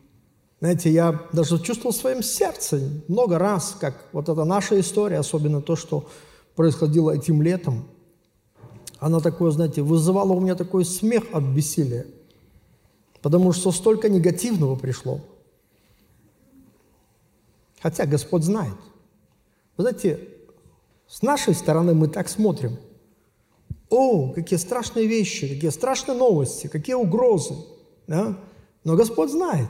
знаете, 0.61 0.91
я 0.91 1.29
даже 1.35 1.59
чувствовал 1.63 1.93
в 1.93 1.97
своем 1.97 2.23
сердце 2.23 2.81
много 3.07 3.39
раз, 3.39 3.77
как 3.79 4.07
вот 4.13 4.31
эта 4.31 4.45
наша 4.45 4.81
история, 4.81 5.19
особенно 5.19 5.61
то, 5.61 5.77
что 5.77 6.09
происходило 6.57 7.11
этим 7.11 7.43
летом, 7.43 7.87
она 9.07 9.21
такое, 9.21 9.51
знаете, 9.51 9.83
вызывала 9.83 10.33
у 10.33 10.41
меня 10.41 10.55
такой 10.55 10.85
смех 10.85 11.25
от 11.33 11.45
бессилия, 11.45 12.07
потому 13.21 13.53
что 13.53 13.73
столько 13.73 14.09
негативного 14.09 14.77
пришло. 14.77 15.21
Хотя 17.81 18.07
Господь 18.07 18.45
знает. 18.45 18.77
Вы 19.77 19.83
знаете, 19.85 20.29
с 21.09 21.23
нашей 21.23 21.55
стороны 21.55 21.95
мы 21.95 22.09
так 22.09 22.29
смотрим– 22.29 22.79
о, 23.93 24.31
какие 24.31 24.59
страшные 24.59 25.07
вещи, 25.07 25.47
какие 25.47 25.71
страшные 25.71 26.17
новости, 26.17 26.67
какие 26.67 26.95
угрозы. 26.95 27.55
Да? 28.07 28.39
Но 28.85 28.97
Господь 28.97 29.31
знает. 29.31 29.69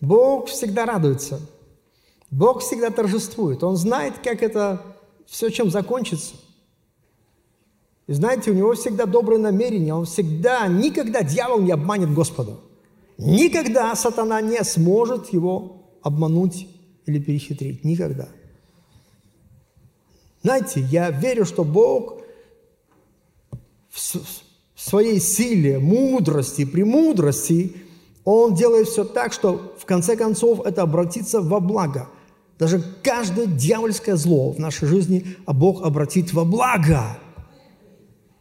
Бог 0.00 0.48
всегда 0.48 0.86
радуется. 0.86 1.40
Бог 2.30 2.62
всегда 2.62 2.88
торжествует. 2.88 3.62
Он 3.62 3.76
знает, 3.76 4.14
как 4.24 4.42
это 4.42 4.80
все 5.26 5.50
чем 5.50 5.70
закончится. 5.70 6.36
И 8.10 8.12
знаете, 8.12 8.50
у 8.50 8.54
него 8.54 8.74
всегда 8.74 9.06
добрые 9.06 9.38
намерения. 9.38 9.94
Он 9.94 10.04
всегда, 10.04 10.66
никогда 10.66 11.22
дьявол 11.22 11.60
не 11.60 11.70
обманет 11.70 12.12
Господа. 12.12 12.56
Никогда 13.18 13.94
сатана 13.94 14.40
не 14.40 14.64
сможет 14.64 15.32
его 15.32 15.84
обмануть 16.02 16.66
или 17.06 17.20
перехитрить. 17.20 17.84
Никогда. 17.84 18.26
Знаете, 20.42 20.80
я 20.90 21.10
верю, 21.10 21.44
что 21.44 21.62
Бог 21.62 22.18
в 23.92 24.00
своей 24.74 25.20
силе, 25.20 25.78
мудрости, 25.78 26.64
премудрости, 26.64 27.76
он 28.24 28.56
делает 28.56 28.88
все 28.88 29.04
так, 29.04 29.32
что 29.32 29.76
в 29.78 29.84
конце 29.84 30.16
концов 30.16 30.66
это 30.66 30.82
обратится 30.82 31.40
во 31.40 31.60
благо. 31.60 32.08
Даже 32.58 32.82
каждое 33.04 33.46
дьявольское 33.46 34.16
зло 34.16 34.50
в 34.50 34.58
нашей 34.58 34.88
жизни, 34.88 35.36
а 35.46 35.52
Бог 35.52 35.84
обратит 35.84 36.32
во 36.32 36.44
благо. 36.44 37.16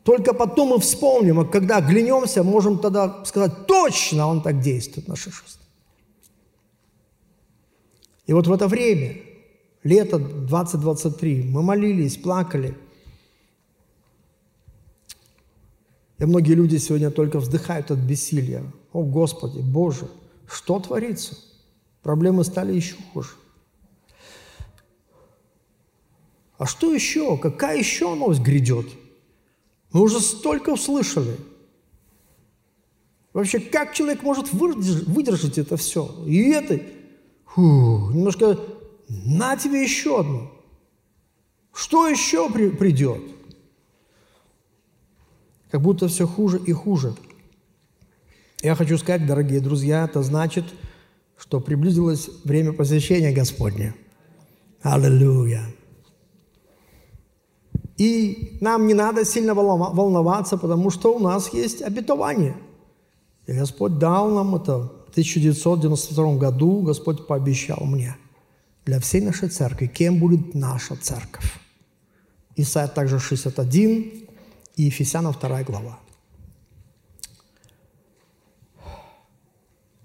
Только 0.10 0.34
потом 0.34 0.70
мы 0.70 0.80
вспомним, 0.80 1.40
а 1.40 1.46
когда 1.46 1.78
оглянемся, 1.78 2.42
можем 2.42 2.80
тогда 2.80 3.24
сказать, 3.26 3.68
точно 3.68 4.26
Он 4.26 4.42
так 4.42 4.60
действует 4.60 5.08
нашей 5.08 5.32
жизни. 5.32 5.62
И 8.26 8.34
вот 8.34 8.48
в 8.48 8.52
это 8.52 8.68
время, 8.68 9.18
лето 9.84 10.18
2023, 10.18 11.44
мы 11.44 11.62
молились, 11.62 12.18
плакали– 12.18 12.76
И 16.18 16.26
многие 16.26 16.54
люди 16.54 16.78
сегодня 16.78 17.12
только 17.12 17.40
вздыхают 17.40 17.92
от 17.92 18.00
бессилия. 18.00 18.64
О, 18.92 19.04
Господи, 19.04 19.60
Боже, 19.60 20.10
что 20.48 20.80
творится? 20.80 21.38
Проблемы 22.02 22.44
стали 22.44 22.74
еще 22.74 22.96
хуже. 23.14 23.30
А 26.58 26.66
что 26.66 26.92
еще? 26.92 27.38
Какая 27.38 27.78
еще 27.78 28.16
новость 28.16 28.42
грядет? 28.42 28.88
Мы 29.92 30.02
уже 30.02 30.20
столько 30.20 30.72
услышали. 30.72 31.36
Вообще, 33.34 33.60
как 33.60 33.94
человек 33.94 34.24
может 34.24 34.52
выдержать, 34.52 35.58
это 35.58 35.78
все? 35.78 36.24
И 36.26 36.50
это, 36.50 36.82
фу, 37.46 38.10
немножко, 38.12 38.60
на 39.08 39.56
тебе 39.56 39.84
еще 39.84 40.20
одну. 40.20 40.52
Что 41.74 42.08
еще 42.08 42.50
при, 42.50 42.70
придет? 42.70 43.22
Как 45.72 45.82
будто 45.82 46.08
все 46.08 46.28
хуже 46.28 46.60
и 46.60 46.74
хуже. 46.74 47.16
Я 48.62 48.76
хочу 48.76 48.98
сказать, 48.98 49.26
дорогие 49.26 49.62
друзья, 49.62 50.06
это 50.06 50.22
значит, 50.22 50.66
что 51.38 51.60
приблизилось 51.60 52.30
время 52.44 52.74
посвящения 52.74 53.32
Господня. 53.32 53.96
Аллилуйя. 54.82 55.64
И 58.00 58.58
нам 58.62 58.88
не 58.88 58.94
надо 58.94 59.26
сильно 59.26 59.54
волноваться, 59.54 60.58
потому 60.58 60.90
что 60.90 61.14
у 61.14 61.20
нас 61.20 61.54
есть 61.54 61.82
обетование. 61.82 62.56
И 63.46 63.52
Господь 63.52 63.98
дал 63.98 64.30
нам 64.30 64.56
это 64.56 64.78
в 64.78 65.10
1992 65.10 66.38
году. 66.38 66.82
Господь 66.82 67.28
пообещал 67.28 67.84
мне 67.86 68.16
для 68.86 69.02
всей 69.02 69.20
нашей 69.20 69.50
церкви, 69.50 69.88
кем 69.88 70.18
будет 70.18 70.56
наша 70.56 70.96
церковь. 70.96 71.60
Исайя 72.56 72.88
также 72.88 73.20
61, 73.20 74.28
и 74.78 74.84
Ефесянам 74.84 75.34
2 75.34 75.64
глава. 75.64 76.00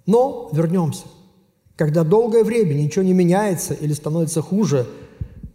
Но 0.04 0.50
вернемся. 0.52 1.04
Когда 1.76 2.02
долгое 2.02 2.42
время 2.42 2.74
ничего 2.74 3.04
не 3.04 3.12
меняется 3.12 3.72
или 3.72 3.92
становится 3.92 4.42
хуже, 4.42 4.88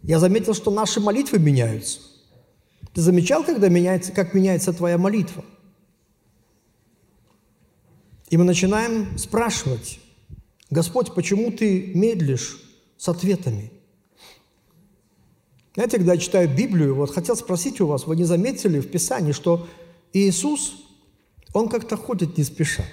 я 0.02 0.18
заметил, 0.18 0.54
что 0.54 0.70
наши 0.70 1.00
молитвы 1.00 1.38
меняются. 1.38 2.00
Ты 2.94 3.02
замечал, 3.02 3.44
когда 3.44 3.68
меняется, 3.68 4.12
как 4.12 4.34
меняется 4.34 4.72
твоя 4.72 4.98
молитва? 4.98 5.44
И 8.28 8.36
мы 8.36 8.44
начинаем 8.44 9.16
спрашивать, 9.18 10.00
Господь, 10.70 11.14
почему 11.14 11.50
ты 11.50 11.92
медлишь 11.94 12.60
с 12.96 13.08
ответами? 13.08 13.72
Знаете, 15.74 15.98
когда 15.98 16.14
я 16.14 16.18
читаю 16.18 16.48
Библию, 16.48 16.94
вот 16.94 17.12
хотел 17.12 17.36
спросить 17.36 17.80
у 17.80 17.86
вас, 17.86 18.06
вы 18.06 18.16
не 18.16 18.24
заметили 18.24 18.80
в 18.80 18.90
Писании, 18.90 19.32
что 19.32 19.68
Иисус, 20.12 20.84
Он 21.52 21.68
как-то 21.68 21.96
ходит 21.96 22.38
не 22.38 22.44
спеша. 22.44 22.84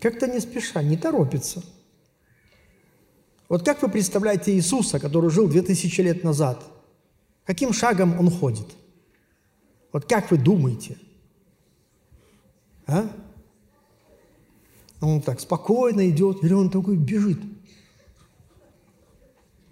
Как-то 0.00 0.26
не 0.26 0.40
спеша, 0.40 0.82
не 0.82 0.96
торопится. 0.96 1.62
Вот 3.48 3.64
как 3.64 3.82
вы 3.82 3.88
представляете 3.88 4.54
Иисуса, 4.54 4.98
который 4.98 5.30
жил 5.30 5.48
2000 5.48 6.00
лет 6.00 6.24
назад? 6.24 6.64
Каким 7.44 7.72
шагом 7.72 8.18
Он 8.18 8.30
ходит? 8.30 8.66
Вот 9.92 10.06
как 10.06 10.30
вы 10.30 10.38
думаете? 10.38 10.96
А? 12.86 13.10
Он 15.00 15.20
так 15.20 15.40
спокойно 15.40 16.08
идет, 16.08 16.44
или 16.44 16.52
он 16.52 16.70
такой 16.70 16.96
бежит? 16.96 17.40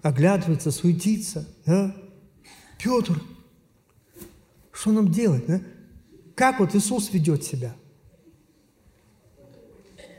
Оглядывается, 0.03 0.71
суетится. 0.71 1.47
Да? 1.65 1.95
Петр, 2.79 3.21
что 4.73 4.93
нам 4.93 5.11
делать? 5.11 5.47
Да? 5.47 5.61
Как 6.35 6.59
вот 6.59 6.75
Иисус 6.75 7.13
ведет 7.13 7.45
себя? 7.45 7.75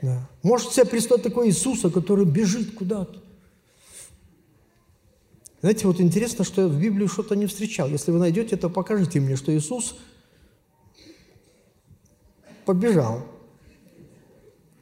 Да. 0.00 0.28
Может 0.42 0.72
себе 0.72 0.86
представить 0.86 1.22
такой 1.22 1.48
Иисуса, 1.48 1.90
который 1.90 2.24
бежит 2.24 2.74
куда-то. 2.74 3.21
Знаете, 5.62 5.86
вот 5.86 6.00
интересно, 6.00 6.44
что 6.44 6.62
я 6.62 6.68
в 6.68 6.76
Библии 6.76 7.06
что-то 7.06 7.36
не 7.36 7.46
встречал. 7.46 7.88
Если 7.88 8.10
вы 8.10 8.18
найдете, 8.18 8.56
то 8.56 8.68
покажите 8.68 9.20
мне, 9.20 9.36
что 9.36 9.56
Иисус 9.56 9.96
побежал. 12.64 13.22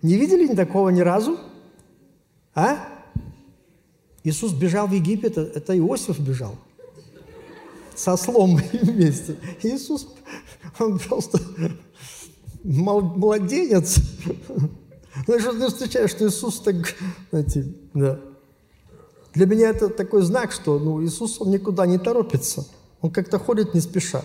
Не 0.01 0.17
видели 0.17 0.49
ни 0.49 0.55
такого 0.55 0.89
ни 0.89 1.01
разу? 1.01 1.39
А? 2.55 2.79
Иисус 4.25 4.55
бежал 4.55 4.87
в 4.87 4.93
Египет, 4.93 5.37
это 5.37 5.79
Иосиф 5.79 6.19
бежал. 6.19 6.57
Со 7.95 8.17
слом 8.17 8.57
вместе. 8.73 9.37
Иисус, 9.63 10.09
он 10.79 10.99
просто 10.99 11.41
младенец. 12.65 13.97
Знаешь, 15.27 15.43
что 15.43 15.53
ты 15.53 15.67
встречаешь, 15.69 16.11
что 16.11 16.27
Иисус 16.27 16.61
так, 16.61 16.97
знаете, 17.31 17.67
да. 17.93 18.30
Для 19.35 19.47
меня 19.47 19.71
это 19.71 19.89
такой 19.89 20.23
знак, 20.23 20.53
что 20.53 20.79
ну, 20.79 21.03
Иисус, 21.05 21.41
он 21.41 21.51
никуда 21.51 21.87
не 21.87 21.99
торопится. 21.99 22.67
Он 23.01 23.11
как-то 23.11 23.39
ходит 23.39 23.75
не 23.75 23.81
спеша. 23.81 24.25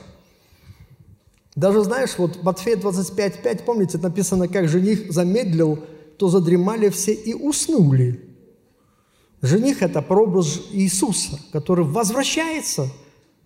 Даже, 1.55 1.83
знаешь, 1.83 2.17
вот 2.17 2.43
Матфея 2.43 2.75
25.5, 2.75 3.63
помните, 3.63 3.97
написано, 3.97 4.47
как 4.47 4.67
жених 4.67 5.11
замедлил, 5.11 5.79
то 6.17 6.27
задремали 6.27 6.89
все 6.89 7.13
и 7.13 7.33
уснули. 7.33 8.21
Жених– 9.41 9.81
это 9.83 10.01
прообраз 10.01 10.61
Иисуса, 10.71 11.39
который 11.53 11.85
возвращается 11.85 12.89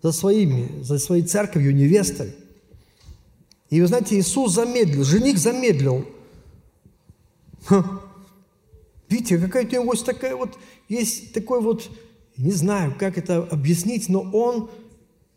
за 0.01 0.11
своими, 0.11 0.81
за 0.81 0.97
своей 0.97 1.23
церковью, 1.23 1.75
невестой. 1.75 2.33
И 3.69 3.81
вы 3.81 3.87
знаете, 3.87 4.17
Иисус 4.17 4.53
замедлил, 4.53 5.03
жених 5.03 5.37
замедлил. 5.37 6.05
Видите, 9.09 9.37
какая-то 9.37 9.79
у 9.79 9.83
него 9.83 9.93
есть 9.93 10.05
такая 10.05 10.35
вот, 10.35 10.57
есть 10.89 11.33
такой 11.33 11.61
вот, 11.61 11.89
не 12.35 12.51
знаю, 12.51 12.95
как 12.97 13.17
это 13.17 13.37
объяснить, 13.37 14.09
но 14.09 14.21
он, 14.21 14.69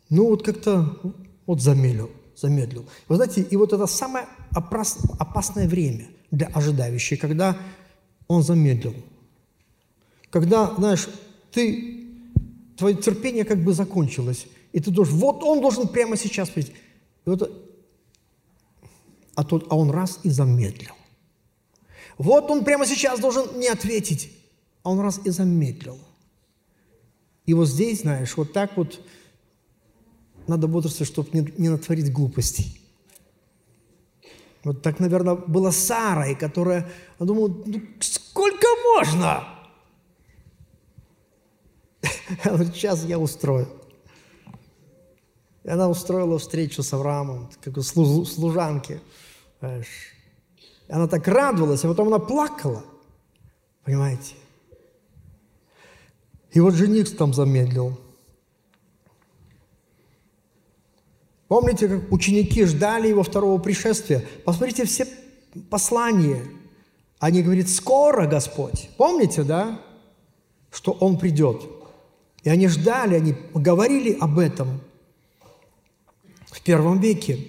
ну 0.09 0.27
вот 0.27 0.43
как-то 0.43 0.99
вот 1.45 1.61
замедлил, 1.61 2.11
замедлил. 2.35 2.85
Вы 3.07 3.15
знаете, 3.15 3.41
и 3.41 3.55
вот 3.55 3.71
это 3.71 3.87
самое 3.87 4.25
опасное 4.51 5.67
время 5.67 6.07
для 6.31 6.47
ожидающих, 6.47 7.19
когда 7.19 7.57
он 8.27 8.43
замедлил. 8.43 8.95
Когда, 10.29 10.73
знаешь, 10.75 11.07
ты, 11.51 12.07
твое 12.75 12.95
терпение 12.95 13.45
как 13.45 13.63
бы 13.63 13.73
закончилось, 13.73 14.47
и 14.71 14.79
ты 14.79 14.89
должен, 14.89 15.15
вот 15.17 15.43
он 15.43 15.61
должен 15.61 15.87
прямо 15.87 16.17
сейчас 16.17 16.49
прийти. 16.49 16.73
Вот, 17.25 17.51
а, 19.35 19.43
тот, 19.43 19.67
а 19.69 19.77
он 19.77 19.91
раз 19.91 20.19
и 20.23 20.29
замедлил. 20.29 20.93
Вот 22.17 22.49
он 22.49 22.63
прямо 22.63 22.85
сейчас 22.85 23.19
должен 23.19 23.59
не 23.59 23.67
ответить, 23.67 24.31
а 24.83 24.91
он 24.91 24.99
раз 24.99 25.19
и 25.25 25.29
замедлил. 25.29 25.97
И 27.45 27.53
вот 27.53 27.67
здесь, 27.67 28.01
знаешь, 28.01 28.37
вот 28.37 28.53
так 28.53 28.77
вот 28.77 29.01
надо 30.47 30.67
бодрствовать, 30.67 31.11
чтобы 31.11 31.29
не, 31.33 31.53
не 31.57 31.69
натворить 31.69 32.11
глупостей. 32.11 32.79
Вот 34.63 34.81
так, 34.81 34.99
наверное, 34.99 35.35
было 35.35 35.71
с 35.71 35.77
Сарой, 35.77 36.35
которая 36.35 36.89
думала, 37.19 37.49
ну, 37.65 37.81
сколько 37.99 38.67
можно? 38.95 39.47
сейчас 42.73 43.03
я 43.03 43.19
устрою. 43.19 43.67
И 45.63 45.69
она 45.69 45.89
устроила 45.89 46.39
встречу 46.39 46.83
с 46.83 46.93
Авраамом, 46.93 47.49
как 47.61 47.77
у 47.77 47.81
служанки. 47.81 49.01
Знаешь, 49.59 50.13
она 50.89 51.07
так 51.07 51.27
радовалась, 51.27 51.83
а 51.83 51.87
потом 51.87 52.07
она 52.07 52.19
плакала. 52.19 52.83
Понимаете? 53.83 54.35
И 56.53 56.59
вот 56.59 56.75
жених 56.75 57.15
там 57.17 57.33
замедлил. 57.33 57.99
Помните, 61.47 61.87
как 61.87 62.11
ученики 62.11 62.63
ждали 62.65 63.07
его 63.07 63.23
второго 63.23 63.59
пришествия? 63.59 64.23
Посмотрите 64.45 64.85
все 64.85 65.07
послания. 65.69 66.43
Они 67.19 67.41
говорят, 67.41 67.69
скоро 67.69 68.27
Господь. 68.27 68.89
Помните, 68.97 69.43
да? 69.43 69.79
Что 70.71 70.91
Он 70.93 71.17
придет. 71.17 71.63
И 72.43 72.49
они 72.49 72.67
ждали, 72.67 73.15
они 73.15 73.35
говорили 73.53 74.17
об 74.19 74.37
этом 74.37 74.81
в 76.47 76.61
первом 76.61 76.99
веке. 76.99 77.39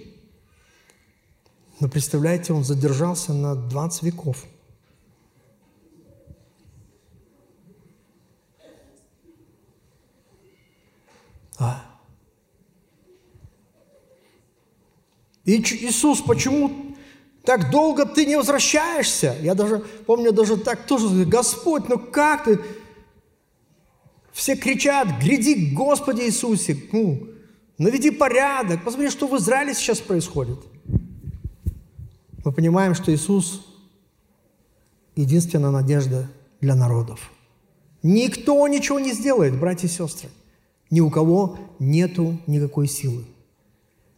Но 1.80 1.88
представляете, 1.88 2.52
он 2.52 2.64
задержался 2.64 3.34
на 3.34 3.54
20 3.54 4.02
веков. 4.04 4.44
А? 11.58 11.84
И 15.44 15.56
Иисус, 15.60 16.20
почему 16.22 16.96
так 17.44 17.70
долго 17.70 18.06
ты 18.06 18.26
не 18.26 18.36
возвращаешься? 18.36 19.36
Я 19.42 19.54
даже 19.54 19.78
помню, 20.06 20.32
даже 20.32 20.56
так 20.56 20.86
тоже, 20.86 21.24
Господь, 21.24 21.88
ну 21.88 21.98
как 21.98 22.44
ты? 22.44 22.60
Все 24.32 24.56
кричат, 24.56 25.08
гряди, 25.22 25.72
Господи 25.74 26.22
Иисусе, 26.22 26.76
ну, 26.92 27.28
наведи 27.78 28.10
порядок. 28.10 28.82
Посмотри, 28.82 29.10
что 29.10 29.28
в 29.28 29.36
Израиле 29.36 29.74
сейчас 29.74 30.00
происходит– 30.00 30.58
мы 32.44 32.52
понимаем, 32.52 32.94
что 32.94 33.12
Иисус– 33.12 33.64
единственная 35.16 35.70
надежда 35.70 36.28
для 36.60 36.74
народов. 36.74 37.30
Никто 38.02 38.66
ничего 38.68 39.00
не 39.00 39.12
сделает, 39.14 39.58
братья 39.58 39.88
и 39.88 39.90
сестры. 39.90 40.28
Ни 40.90 41.00
у 41.00 41.10
кого 41.10 41.58
нету 41.78 42.38
никакой 42.46 42.86
силы. 42.86 43.24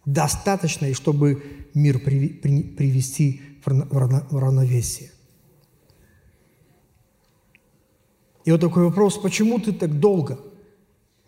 Достаточно, 0.04 0.92
чтобы 0.94 1.42
мир 1.74 1.98
привести 1.98 3.42
в 3.64 4.38
равновесие. 4.38 5.10
И 8.44 8.52
вот 8.52 8.60
такой 8.60 8.84
вопрос, 8.84 9.18
почему 9.18 9.58
ты 9.58 9.72
так 9.72 9.98
долго 9.98 10.38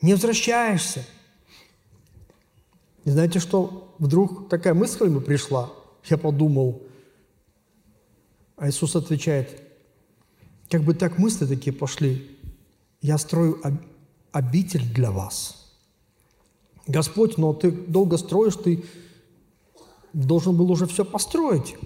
не 0.01 0.13
возвращаешься? 0.13 1.05
И 3.05 3.11
знаете, 3.11 3.41
что 3.41 3.95
вдруг 3.99 4.49
такая 4.49 4.75
мысль 4.75 5.07
ему 5.07 5.21
пришла? 5.21 5.73
Я 6.05 6.17
подумал, 6.17 6.83
а 8.57 8.69
Иисус 8.69 8.95
отвечает, 8.95 9.61
как 10.71 10.83
бы 10.83 10.95
так 10.95 11.19
мысли 11.19 11.47
такие 11.47 11.73
пошли, 11.75 12.39
я 13.01 13.19
строю 13.19 13.61
обитель 14.33 14.85
для 14.93 15.11
вас. 15.11 15.73
Господь, 16.87 17.39
но 17.39 17.53
ты 17.53 17.71
долго 17.71 18.17
строишь, 18.17 18.57
ты 18.57 18.85
должен 20.13 20.57
был 20.57 20.71
уже 20.71 20.87
все 20.87 21.05
построить. 21.05 21.77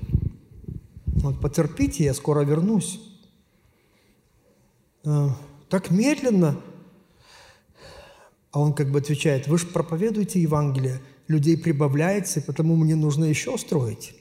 Вот 1.07 1.41
потерпите, 1.41 2.05
я 2.05 2.15
скоро 2.15 2.41
вернусь. 2.41 3.01
А, 5.05 5.37
так 5.69 5.91
медленно. 5.91 6.61
А 8.53 8.61
он 8.61 8.75
как 8.75 8.91
бы 8.91 8.99
отвечает, 8.99 9.49
вы 9.49 9.59
же 9.59 9.67
проповедуете 9.67 10.41
Евангелие, 10.41 11.01
людей 11.27 11.57
прибавляется, 11.57 12.43
потому 12.43 12.77
мне 12.77 12.95
нужно 12.95 13.25
еще 13.25 13.57
строить. 13.57 14.15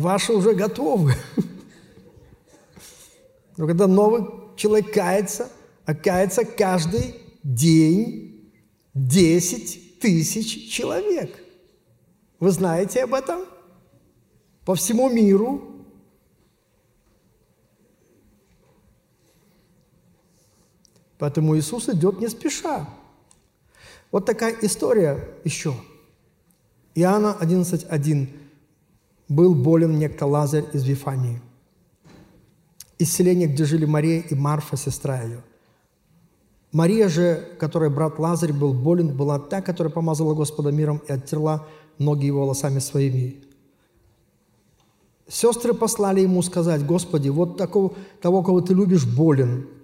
ваши 0.00 0.32
уже 0.32 0.54
готовы. 0.54 1.14
Но 3.60 3.66
когда 3.66 3.86
новый 3.86 4.22
человек 4.56 4.90
кается, 4.90 5.50
а 5.84 5.94
кается 5.94 6.46
каждый 6.46 7.14
день 7.42 8.50
10 8.94 10.00
тысяч 10.00 10.72
человек. 10.72 11.38
Вы 12.38 12.52
знаете 12.52 13.04
об 13.04 13.12
этом? 13.12 13.40
По 14.64 14.74
всему 14.74 15.10
миру 15.10 15.84
Поэтому 21.18 21.54
Иисус 21.58 21.90
идет 21.90 22.18
не 22.18 22.28
спеша. 22.28 22.88
Вот 24.10 24.24
такая 24.24 24.56
история 24.62 25.36
еще. 25.44 25.74
Иоанна 26.94 27.36
11.1. 27.38 28.26
Был 29.28 29.54
болен 29.54 29.98
некто 29.98 30.24
Лазарь 30.24 30.64
из 30.72 30.82
Вифании. 30.84 31.42
Из 33.00 33.12
селения, 33.12 33.46
где 33.46 33.64
жили 33.64 33.84
Мария 33.84 34.20
и 34.20 34.34
Марфа, 34.34 34.76
сестра 34.76 35.22
ее. 35.22 35.42
Мария 36.70 37.08
же, 37.08 37.48
которой 37.58 37.90
брат 37.90 38.20
Лазарь 38.20 38.52
был 38.52 38.72
болен, 38.72 39.16
была 39.16 39.40
та, 39.40 39.60
которая 39.60 39.92
помазала 39.92 40.34
Господа 40.34 40.70
миром 40.70 41.02
и 41.08 41.12
оттерла 41.12 41.66
ноги 41.98 42.26
его 42.26 42.42
волосами 42.42 42.78
своими. 42.78 43.42
Сестры 45.26 45.74
послали 45.74 46.20
ему 46.20 46.42
сказать, 46.42 46.86
Господи, 46.86 47.28
вот 47.28 47.56
такого, 47.56 47.94
того, 48.22 48.44
кого 48.44 48.60
ты 48.60 48.74
любишь, 48.74 49.04
болен– 49.04 49.66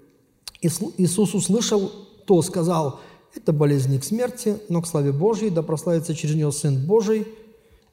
Иисус 0.61 1.35
услышал 1.35 1.92
то, 2.24 2.40
сказал, 2.42 3.00
это 3.35 3.52
болезнь 3.52 3.90
не 3.90 3.98
к 3.98 4.05
смерти, 4.05 4.59
но 4.68 4.83
к 4.83 4.87
славе 4.87 5.12
Божьей, 5.12 5.50
да 5.50 5.62
прославится 5.62 6.14
через 6.14 6.35
нее 6.35 6.50
Сын 6.52 6.87
Божий. 6.87 7.26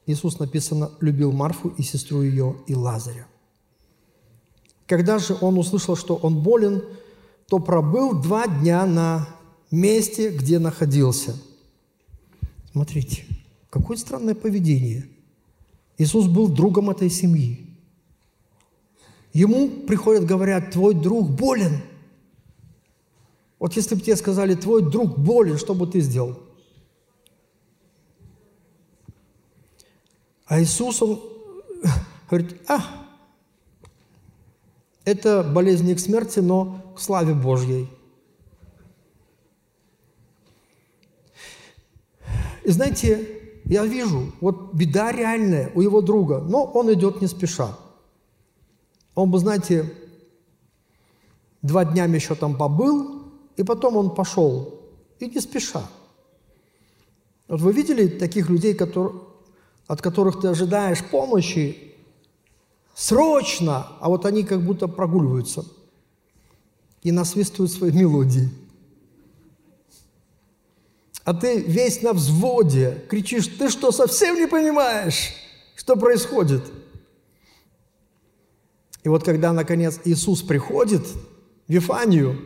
Иисус, 0.06 0.38
написано, 0.38 0.90
любил 1.00 1.32
Марфу 1.32 1.72
и 1.76 1.82
сестру 1.82 2.22
ее 2.22 2.56
и 2.66 2.74
Лазаря. 2.74 3.26
Когда 4.86 5.18
же 5.18 5.36
он 5.40 5.58
услышал, 5.58 5.96
что 5.96 6.16
он 6.16 6.42
болен, 6.42 6.82
то 7.48 7.58
пробыл 7.58 8.14
два 8.14 8.46
дня 8.46 8.86
на 8.86 9.28
месте, 9.70 10.30
где 10.30 10.58
находился. 10.58 11.36
Смотрите, 12.72 13.24
какое 13.70 13.96
странное 13.96 14.34
поведение. 14.34 15.08
Иисус 15.96 16.26
был 16.26 16.48
другом 16.48 16.90
этой 16.90 17.08
семьи. 17.08 17.66
Ему 19.32 19.68
приходят, 19.86 20.24
говорят, 20.24 20.72
твой 20.72 20.94
друг 20.94 21.30
болен– 21.30 21.82
вот 23.64 23.76
если 23.76 23.94
бы 23.94 24.02
тебе 24.02 24.14
сказали, 24.16 24.54
твой 24.54 24.82
друг 24.82 25.18
болен, 25.18 25.56
что 25.56 25.74
бы 25.74 25.86
ты 25.86 26.00
сделал? 26.00 26.38
А 30.44 30.60
Иисус, 30.60 31.00
он 31.00 31.18
говорит, 32.28 32.60
а, 32.68 33.03
это 35.04 35.42
болезнь 35.42 35.86
не 35.86 35.94
к 35.94 36.00
смерти, 36.00 36.40
но 36.40 36.92
к 36.96 37.00
славе 37.00 37.34
Божьей. 37.34 37.88
И 42.64 42.70
знаете, 42.70 43.28
я 43.64 43.84
вижу, 43.84 44.32
вот 44.40 44.72
беда 44.74 45.12
реальная 45.12 45.70
у 45.74 45.80
его 45.80 46.00
друга, 46.00 46.40
но 46.40 46.64
он 46.64 46.92
идет 46.92 47.20
не 47.20 47.26
спеша. 47.26 47.76
Он 49.14 49.30
бы, 49.30 49.38
знаете, 49.38 49.92
два 51.62 51.84
дня 51.84 52.04
еще 52.04 52.34
там 52.34 52.56
побыл, 52.56 53.22
и 53.56 53.62
потом 53.62 53.96
он 53.96 54.14
пошел, 54.14 54.80
и 55.18 55.26
не 55.26 55.40
спеша. 55.40 55.82
Вот 57.48 57.60
вы 57.60 57.72
видели 57.72 58.08
таких 58.08 58.48
людей, 58.48 58.74
которые, 58.74 59.20
от 59.86 60.00
которых 60.00 60.40
ты 60.40 60.48
ожидаешь 60.48 61.04
помощи 61.04 61.93
срочно, 62.94 63.88
а 64.00 64.08
вот 64.08 64.24
они 64.24 64.44
как 64.44 64.62
будто 64.62 64.88
прогуливаются 64.88 65.64
и 67.02 67.12
насвистывают 67.12 67.72
свои 67.72 67.92
мелодии. 67.92 68.50
А 71.24 71.32
ты 71.32 71.60
весь 71.60 72.02
на 72.02 72.12
взводе, 72.12 73.02
кричишь, 73.08 73.46
ты 73.46 73.70
что, 73.70 73.92
совсем 73.92 74.36
не 74.36 74.46
понимаешь, 74.46 75.34
что 75.74 75.96
происходит? 75.96 76.62
И 79.02 79.08
вот 79.08 79.24
когда, 79.24 79.52
наконец, 79.52 80.00
Иисус 80.04 80.42
приходит 80.42 81.06
в 81.06 81.72
Вифанию, 81.72 82.38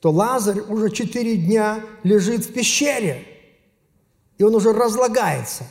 то 0.00 0.10
Лазарь 0.10 0.60
уже 0.60 0.90
четыре 0.90 1.36
дня 1.36 1.84
лежит 2.02 2.44
в 2.44 2.52
пещере, 2.52 3.26
и 4.38 4.42
он 4.42 4.54
уже 4.54 4.72
разлагается. 4.72 5.66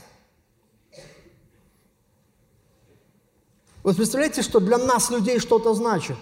Вы 3.86 3.94
представляете, 3.94 4.42
что 4.42 4.60
для 4.60 4.80
нас, 4.80 5.12
людей, 5.12 5.38
что-то 5.38 5.76
значит? 5.76 6.18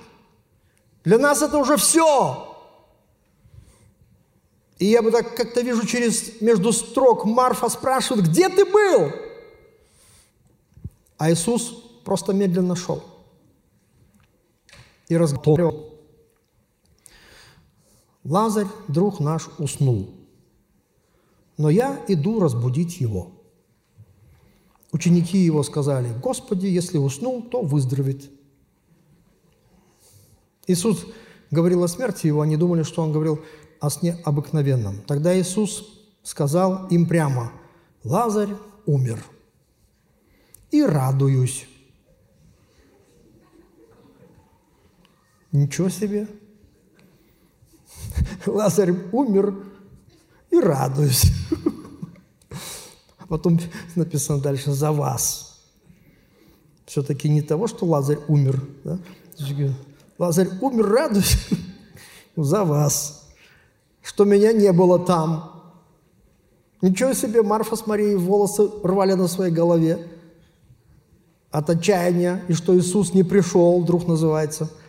Для 1.06 1.18
нас 1.18 1.42
это 1.42 1.58
уже 1.58 1.78
все. 1.78 2.58
И 4.80 4.88
я 4.88 5.02
бы 5.02 5.12
так 5.12 5.34
как-то 5.34 5.62
вижу 5.62 5.88
через 5.88 6.42
между 6.42 6.74
строк, 6.74 7.24
Марфа 7.24 7.70
спрашивает, 7.70 8.28
где 8.28 8.50
ты 8.50 8.66
был? 8.66 9.14
А 11.18 11.32
Иисус 11.32 11.70
просто 12.04 12.34
медленно 12.34 12.76
шел 12.76 13.02
и 15.08 15.16
разговаривал. 15.16 15.90
Лазарь, 18.26 18.68
друг 18.90 19.22
наш, 19.22 19.48
уснул, 19.58 20.14
но 21.58 21.70
я 21.70 22.04
иду 22.10 22.42
разбудить 22.42 23.00
его. 23.00 23.32
Ученики 24.94 25.40
его 25.40 25.64
сказали, 25.64 26.14
Господи, 26.22 26.68
если 26.68 27.00
уснул, 27.00 27.42
то 27.42 27.64
выздоровеет. 27.64 28.30
Иисус 30.68 31.08
говорил 31.50 31.84
о 31.84 31.88
смерти 31.88 32.28
его, 32.28 32.42
они 32.42 32.58
думали, 32.58 32.84
что 32.84 33.02
он 33.02 33.12
говорил 33.12 33.44
о 33.80 33.90
сне 33.90 34.16
обыкновенном. 34.24 35.02
Тогда 35.08 35.38
Иисус 35.38 36.00
сказал 36.22 36.88
им 36.90 37.08
прямо, 37.08 37.52
Лазарь 38.04 38.54
умер. 38.86 39.26
И 40.70 40.84
радуюсь. 40.84 41.68
Ничего 45.52 45.90
себе! 45.90 46.28
Лазарь 48.46 48.94
умер 49.12 49.56
и 50.52 50.60
радуюсь. 50.60 51.32
Потом 53.34 53.60
написано 53.96 54.40
дальше 54.40 54.72
«за 54.72 54.92
вас». 54.92 55.60
Все-таки 56.86 57.30
не 57.30 57.42
того, 57.42 57.68
что 57.68 57.86
Лазарь 57.86 58.20
умер. 58.28 58.62
Да? 58.84 59.00
Лазарь 60.20 60.50
умер, 60.62 60.86
радуюсь 60.86 61.38
за 62.36 62.64
вас, 62.64 63.28
что 64.04 64.26
меня 64.26 64.54
не 64.54 64.72
было 64.72 65.00
там. 65.00 65.64
Ничего 66.82 67.14
себе, 67.14 67.42
Марфа 67.42 67.76
с 67.76 67.88
Марией 67.88 68.16
волосы 68.16 68.70
рвали 68.84 69.14
на 69.14 69.28
своей 69.28 69.52
голове 69.52 70.06
от 71.50 71.70
отчаяния, 71.70 72.44
и 72.48 72.54
что 72.54 72.78
Иисус 72.78 73.14
не 73.14 73.24
пришел, 73.24 73.82
вдруг 73.82 74.08
называется– 74.08 74.70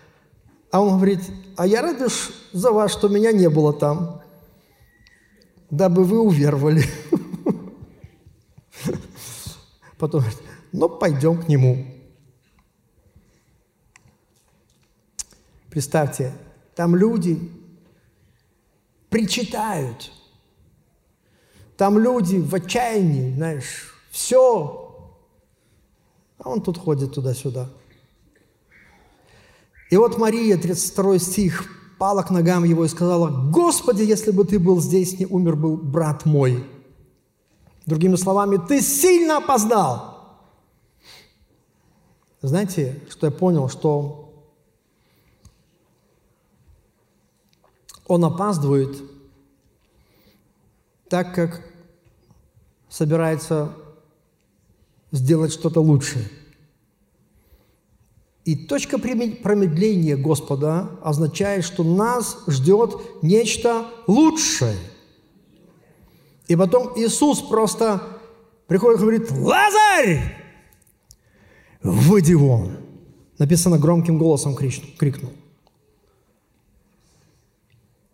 а 0.75 0.81
он 0.81 0.97
говорит, 0.97 1.21
а 1.57 1.69
я 1.69 1.83
радуюсь 1.83 2.33
за 2.53 2.73
вас, 2.73 2.91
что 2.91 3.07
меня 3.07 3.31
не 3.31 3.49
было 3.49 3.73
там, 3.73 4.21
дабы 5.71 6.03
вы 6.03 6.19
уверовали. 6.19 6.83
Потом 9.99 10.21
говорит, 10.21 10.41
ну, 10.73 10.89
пойдем 10.89 11.43
к 11.43 11.49
нему. 11.49 11.87
Представьте, 15.71 16.33
там 16.75 16.95
люди 16.97 17.51
причитают. 19.09 20.13
Там 21.77 21.99
люди 21.99 22.37
в 22.37 22.55
отчаянии, 22.55 23.35
знаешь, 23.35 23.95
все. 24.11 25.19
А 26.39 26.49
он 26.49 26.63
тут 26.63 26.79
ходит 26.79 27.15
туда-сюда. 27.15 27.69
И 29.91 29.97
вот 29.97 30.19
Мария, 30.19 30.57
32 30.57 31.19
стих, 31.19 31.65
пала 31.99 32.23
к 32.23 32.31
ногам 32.31 32.65
его 32.65 32.85
и 32.85 32.89
сказала, 32.89 33.29
«Господи, 33.51 34.03
если 34.03 34.31
бы 34.31 34.45
ты 34.45 34.59
был 34.59 34.81
здесь, 34.81 35.19
не 35.19 35.27
умер 35.27 35.57
был 35.57 35.77
брат 35.77 36.25
мой». 36.25 36.65
Другими 37.87 38.17
словами, 38.17 38.61
ты 38.67 38.81
сильно 38.81 39.39
опоздал. 39.39 40.39
Знаете, 42.41 43.01
что 43.11 43.27
я 43.27 43.33
понял, 43.33 43.69
что 43.69 44.33
он 48.07 48.25
опаздывает, 48.25 48.97
так 51.09 51.35
как 51.35 51.63
собирается 52.89 53.75
сделать 55.11 55.53
что-то 55.53 55.81
лучшее– 55.81 56.29
и 58.45 58.57
точка 58.57 58.99
промедления 58.99 60.17
Господа 60.19 60.91
означает, 61.03 61.65
что 61.65 61.83
нас 61.83 62.37
ждет 62.47 63.23
нечто 63.23 63.87
лучшее. 64.07 64.77
И 66.47 66.57
потом 66.57 66.93
Иисус 66.97 67.41
просто 67.41 68.03
приходит 68.67 69.01
и 69.01 69.03
говорит, 69.03 69.31
«Лазарь, 69.31 70.45
выйди 71.83 72.35
вон. 72.35 72.79
Написано 73.39 73.79
громким 73.79 74.19
голосом 74.19 74.55
крикнул. 74.55 75.33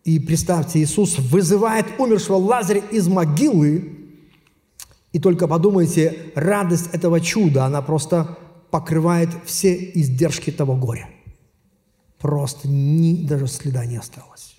И 0.04 0.18
представьте, 0.18 0.82
Иисус 0.82 1.18
вызывает 1.18 1.86
умершего 1.98 2.36
Лазаря 2.36 2.80
из 2.80 3.06
могилы, 3.06 3.96
и 5.12 5.18
только 5.18 5.46
подумайте, 5.46 6.32
радость 6.34 6.88
этого 6.92 7.20
чуда, 7.20 7.64
она 7.66 7.82
просто 7.82 8.38
покрывает 8.70 9.28
все 9.44 9.74
издержки 9.74 10.50
того 10.50 10.74
горя. 10.74 11.10
Просто 12.18 12.68
ни, 12.68 13.26
даже 13.26 13.46
следа 13.46 13.84
не 13.84 13.96
осталось. 13.96 14.49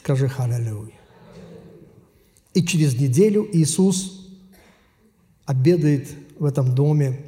Скажи 0.00 0.28
«Халлелуя». 0.28 0.94
И 2.54 2.64
через 2.64 2.98
неделю 2.98 3.46
Иисус 3.52 4.26
обедает 5.44 6.08
в 6.38 6.46
этом 6.46 6.74
доме 6.74 7.20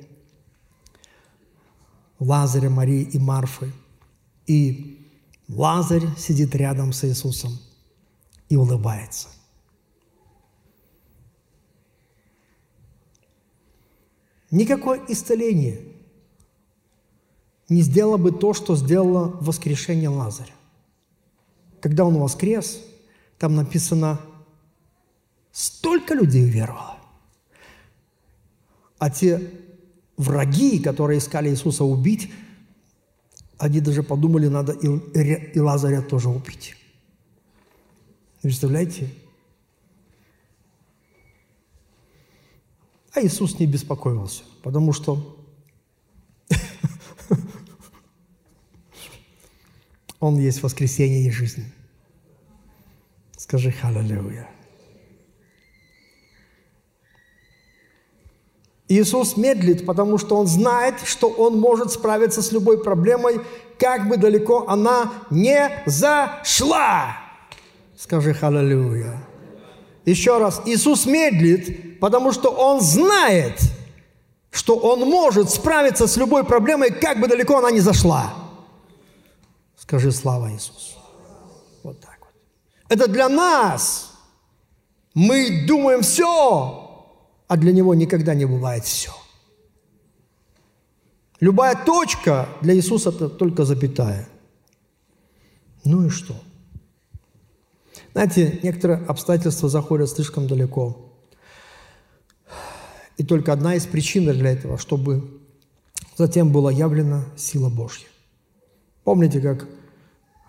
Лазаря, 2.19 2.71
Марии 2.71 3.03
и 3.03 3.19
Марфы. 3.19 3.71
И 4.47 5.07
Лазарь 5.49 6.07
сидит 6.17 6.55
рядом 6.55 6.95
с 6.95 7.05
Иисусом 7.05 7.59
и 8.49 8.57
улыбается. 8.57 9.29
Никакое 14.51 14.99
исцеление 15.09 15.79
не 17.69 17.83
сделало 17.83 18.17
бы 18.17 18.33
то, 18.33 18.55
что 18.55 18.77
сделало 18.77 19.37
воскрешение 19.43 20.09
Лазаря. 20.09 20.55
Когда 21.83 22.05
он 22.05 22.17
воскрес, 22.17 22.81
там 23.39 23.57
написано, 23.57 24.21
столько 25.51 26.15
людей 26.15 26.45
уверовало. 26.45 26.97
А 28.99 29.11
те 29.11 29.51
враги, 30.17 30.79
которые 30.79 31.19
искали 31.19 31.51
Иисуса 31.51 31.83
убить, 31.83 32.31
они 33.59 33.81
даже 33.81 34.05
подумали, 34.05 34.47
надо 34.47 34.73
и, 34.73 35.53
и 35.55 35.59
Лазаря 35.59 36.03
тоже 36.03 36.29
убить. 36.29 36.77
Представляете? 38.43 39.11
А 43.13 43.21
Иисус 43.21 43.59
не 43.59 43.67
беспокоился, 43.67 44.45
потому 44.63 44.93
что 44.93 45.42
Он 50.23 50.39
есть 50.39 50.63
воскресение 50.63 51.27
и 51.27 51.31
жизнь. 51.33 51.65
Скажи 53.37 53.73
«Халлелуя». 53.73 54.49
Иисус 58.87 59.37
медлит, 59.37 59.85
потому 59.85 60.19
что 60.19 60.37
Он 60.37 60.47
знает, 60.47 60.95
что 61.05 61.29
Он 61.29 61.59
может 61.59 61.91
справиться 61.91 62.41
с 62.41 62.53
любой 62.53 62.85
проблемой, 62.85 63.41
как 63.81 64.09
бы 64.09 64.17
далеко 64.17 64.69
она 64.69 65.13
не 65.31 65.83
зашла. 65.87 67.17
Скажи 67.99 68.33
«Халлелуя». 68.33 69.27
Еще 70.05 70.39
раз, 70.39 70.63
Иисус 70.67 71.05
медлит, 71.05 71.99
потому 71.99 72.31
что 72.31 72.51
Он 72.51 72.81
знает, 72.81 73.61
что 74.53 74.77
Он 74.77 75.01
может 75.01 75.51
справиться 75.51 76.07
с 76.07 76.17
любой 76.17 76.45
проблемой, 76.45 76.93
как 76.93 77.19
бы 77.21 77.27
далеко 77.27 77.59
она 77.59 77.73
ни 77.73 77.81
зашла. 77.81 78.42
Скажи 79.83 80.13
«Слава 80.13 80.53
Иисусу». 80.53 80.97
Вот 81.83 82.01
так 82.01 82.17
вот. 82.21 82.31
Это 82.89 83.11
для 83.11 83.29
нас. 83.29 84.13
Мы 85.13 85.67
думаем 85.67 86.03
все, 86.03 87.17
а 87.49 87.57
для 87.57 87.73
Него 87.73 87.93
никогда 87.93 88.33
не 88.35 88.45
бывает 88.45 88.85
все. 88.85 89.11
Любая 91.41 91.75
точка 91.85 92.49
для 92.61 92.77
Иисуса– 92.77 93.09
это 93.11 93.29
только 93.29 93.65
запятая. 93.65 94.29
Ну 95.85 96.07
и 96.07 96.11
что? 96.11 96.37
Знаете, 98.13 98.61
некоторые 98.63 99.05
обстоятельства 99.07 99.69
заходят 99.69 100.09
слишком 100.09 100.47
далеко. 100.47 101.13
И 103.17 103.25
только 103.25 103.53
одна 103.53 103.75
из 103.75 103.85
причин 103.87 104.27
для 104.27 104.53
этого, 104.53 104.79
чтобы 104.79 105.41
затем 106.17 106.53
была 106.53 106.71
явлена 106.71 107.25
сила 107.37 107.69
Божья. 107.69 108.07
Помните, 109.05 109.41
как 109.41 109.69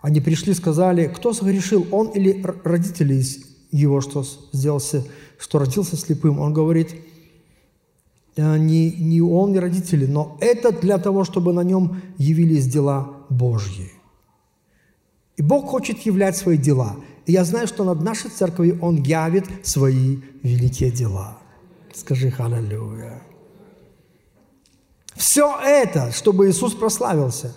они 0.02 0.22
пришли, 0.22 0.54
сказали, 0.54 1.08
кто 1.08 1.34
согрешил, 1.34 1.88
он 1.92 2.10
или 2.10 2.44
родители 2.64 3.24
его, 3.72 4.02
что 4.02 4.26
сделался, 4.52 5.06
что 5.40 5.60
родился 5.60 5.96
слепым? 5.96 6.40
Он 6.40 6.54
говорит, 6.54 6.94
«Э, 8.36 8.58
не, 8.58 8.92
не 8.92 9.22
он, 9.22 9.54
не 9.54 9.60
родители, 9.60 10.06
но 10.06 10.38
это 10.42 10.72
для 10.72 10.98
того, 10.98 11.24
чтобы 11.24 11.54
на 11.54 11.62
нем 11.62 12.02
явились 12.18 12.68
дела 12.68 13.14
Божьи. 13.30 13.92
И 15.38 15.42
Бог 15.42 15.68
хочет 15.68 16.00
являть 16.00 16.38
свои 16.38 16.58
дела. 16.58 16.98
И 17.26 17.32
я 17.32 17.44
знаю, 17.46 17.68
что 17.68 17.84
над 17.84 18.02
нашей 18.02 18.30
церковью 18.30 18.78
Он 18.82 19.02
явит 19.02 19.46
свои 19.64 20.18
великие 20.44 20.92
дела. 20.92 21.38
Скажи 21.94 22.30
«Халлелуя». 22.30 23.22
Все 25.16 25.58
это, 25.62 26.12
чтобы 26.12 26.50
Иисус 26.50 26.74
прославился. 26.74 27.56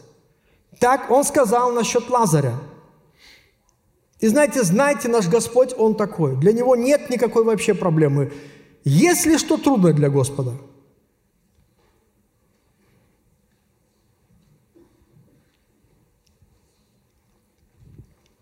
Так 0.78 1.10
Он 1.10 1.24
сказал 1.24 1.72
насчет 1.72 2.08
Лазаря. 2.10 2.54
И 4.20 4.28
знаете, 4.28 4.62
знаете, 4.62 5.08
наш 5.08 5.28
Господь, 5.28 5.74
Он 5.76 5.94
такой. 5.94 6.36
Для 6.36 6.52
Него 6.52 6.76
нет 6.76 7.10
никакой 7.10 7.44
вообще 7.44 7.74
проблемы. 7.74 8.32
Если 8.84 9.36
что 9.36 9.56
трудно 9.56 9.92
для 9.92 10.08
Господа? 10.08 10.52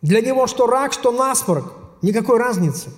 Для 0.04 0.20
него 0.20 0.46
что 0.46 0.66
рак, 0.66 0.92
что 0.92 1.12
насморк, 1.12 1.72
никакой 2.02 2.38
разницы. 2.38 2.90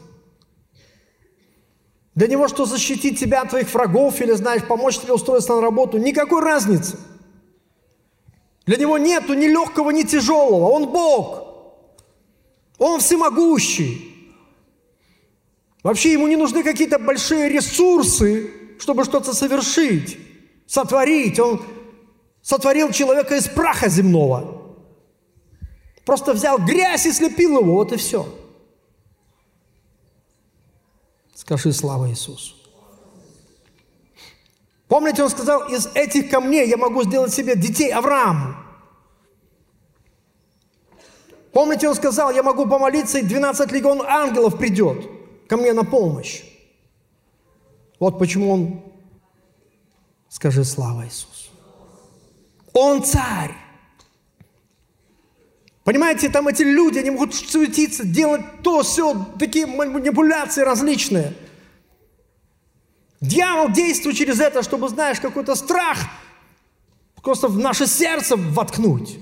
Для 2.16 2.26
него 2.26 2.48
что 2.48 2.64
защитить 2.64 3.20
тебя 3.20 3.42
от 3.42 3.50
твоих 3.50 3.72
врагов 3.72 4.20
или, 4.20 4.32
знаешь, 4.32 4.64
помочь 4.64 4.98
тебе 4.98 5.12
устроиться 5.12 5.54
на 5.54 5.60
работу, 5.60 5.98
никакой 5.98 6.42
разницы. 6.42 6.98
Для 8.66 8.76
него 8.76 8.98
нету 8.98 9.34
ни 9.34 9.46
легкого, 9.46 9.90
ни 9.90 10.02
тяжелого. 10.02 10.70
Он 10.70 10.88
Бог. 10.88 11.46
Он 12.78 13.00
всемогущий. 13.00 14.12
Вообще 15.84 16.12
ему 16.12 16.26
не 16.26 16.36
нужны 16.36 16.64
какие-то 16.64 16.98
большие 16.98 17.48
ресурсы, 17.48 18.50
чтобы 18.80 19.04
что-то 19.04 19.32
совершить, 19.32 20.18
сотворить. 20.66 21.38
Он 21.38 21.62
сотворил 22.42 22.90
человека 22.90 23.36
из 23.36 23.46
праха 23.46 23.88
земного. 23.88 24.76
Просто 26.04 26.32
взял 26.32 26.58
грязь 26.58 27.06
и 27.06 27.12
слепил 27.12 27.60
его, 27.60 27.74
вот 27.74 27.92
и 27.92 27.96
все. 27.96 28.26
Скажи 31.34 31.72
слава 31.72 32.10
Иисусу. 32.10 32.55
Помните, 34.88 35.22
он 35.22 35.30
сказал, 35.30 35.68
из 35.68 35.86
этих 35.94 36.30
камней 36.30 36.68
я 36.68 36.76
могу 36.76 37.02
сделать 37.02 37.32
себе 37.32 37.56
детей 37.56 37.90
Аврааму. 37.92 38.54
Помните, 41.52 41.88
он 41.88 41.94
сказал, 41.94 42.30
я 42.30 42.42
могу 42.42 42.66
помолиться, 42.66 43.18
и 43.18 43.22
12 43.22 43.72
легион 43.72 44.02
ангелов 44.02 44.58
придет 44.58 45.08
ко 45.48 45.56
мне 45.56 45.72
на 45.72 45.84
помощь. 45.84 46.42
Вот 47.98 48.18
почему 48.18 48.52
он, 48.52 48.82
скажи 50.28 50.64
слава 50.64 51.06
Иисусу. 51.06 51.50
Он 52.74 53.02
царь. 53.02 53.54
Понимаете, 55.82 56.28
там 56.28 56.46
эти 56.46 56.62
люди, 56.62 56.98
они 56.98 57.10
могут 57.10 57.34
суетиться, 57.34 58.04
делать 58.04 58.42
то, 58.62 58.82
все, 58.82 59.14
такие 59.38 59.66
манипуляции 59.66 60.60
различные. 60.60 61.32
Дьявол 63.20 63.72
действует 63.72 64.16
через 64.16 64.40
это, 64.40 64.62
чтобы, 64.62 64.88
знаешь, 64.88 65.20
какой-то 65.20 65.54
страх 65.54 65.98
просто 67.26 67.48
в 67.48 67.58
наше 67.58 67.88
сердце 67.88 68.36
воткнуть. 68.36 69.18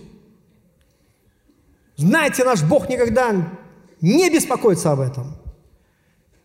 Знаете, 1.96 2.44
наш 2.44 2.62
Бог 2.62 2.90
никогда 2.90 3.50
не 4.02 4.30
беспокоится 4.30 4.92
об 4.92 5.00
этом. 5.00 5.34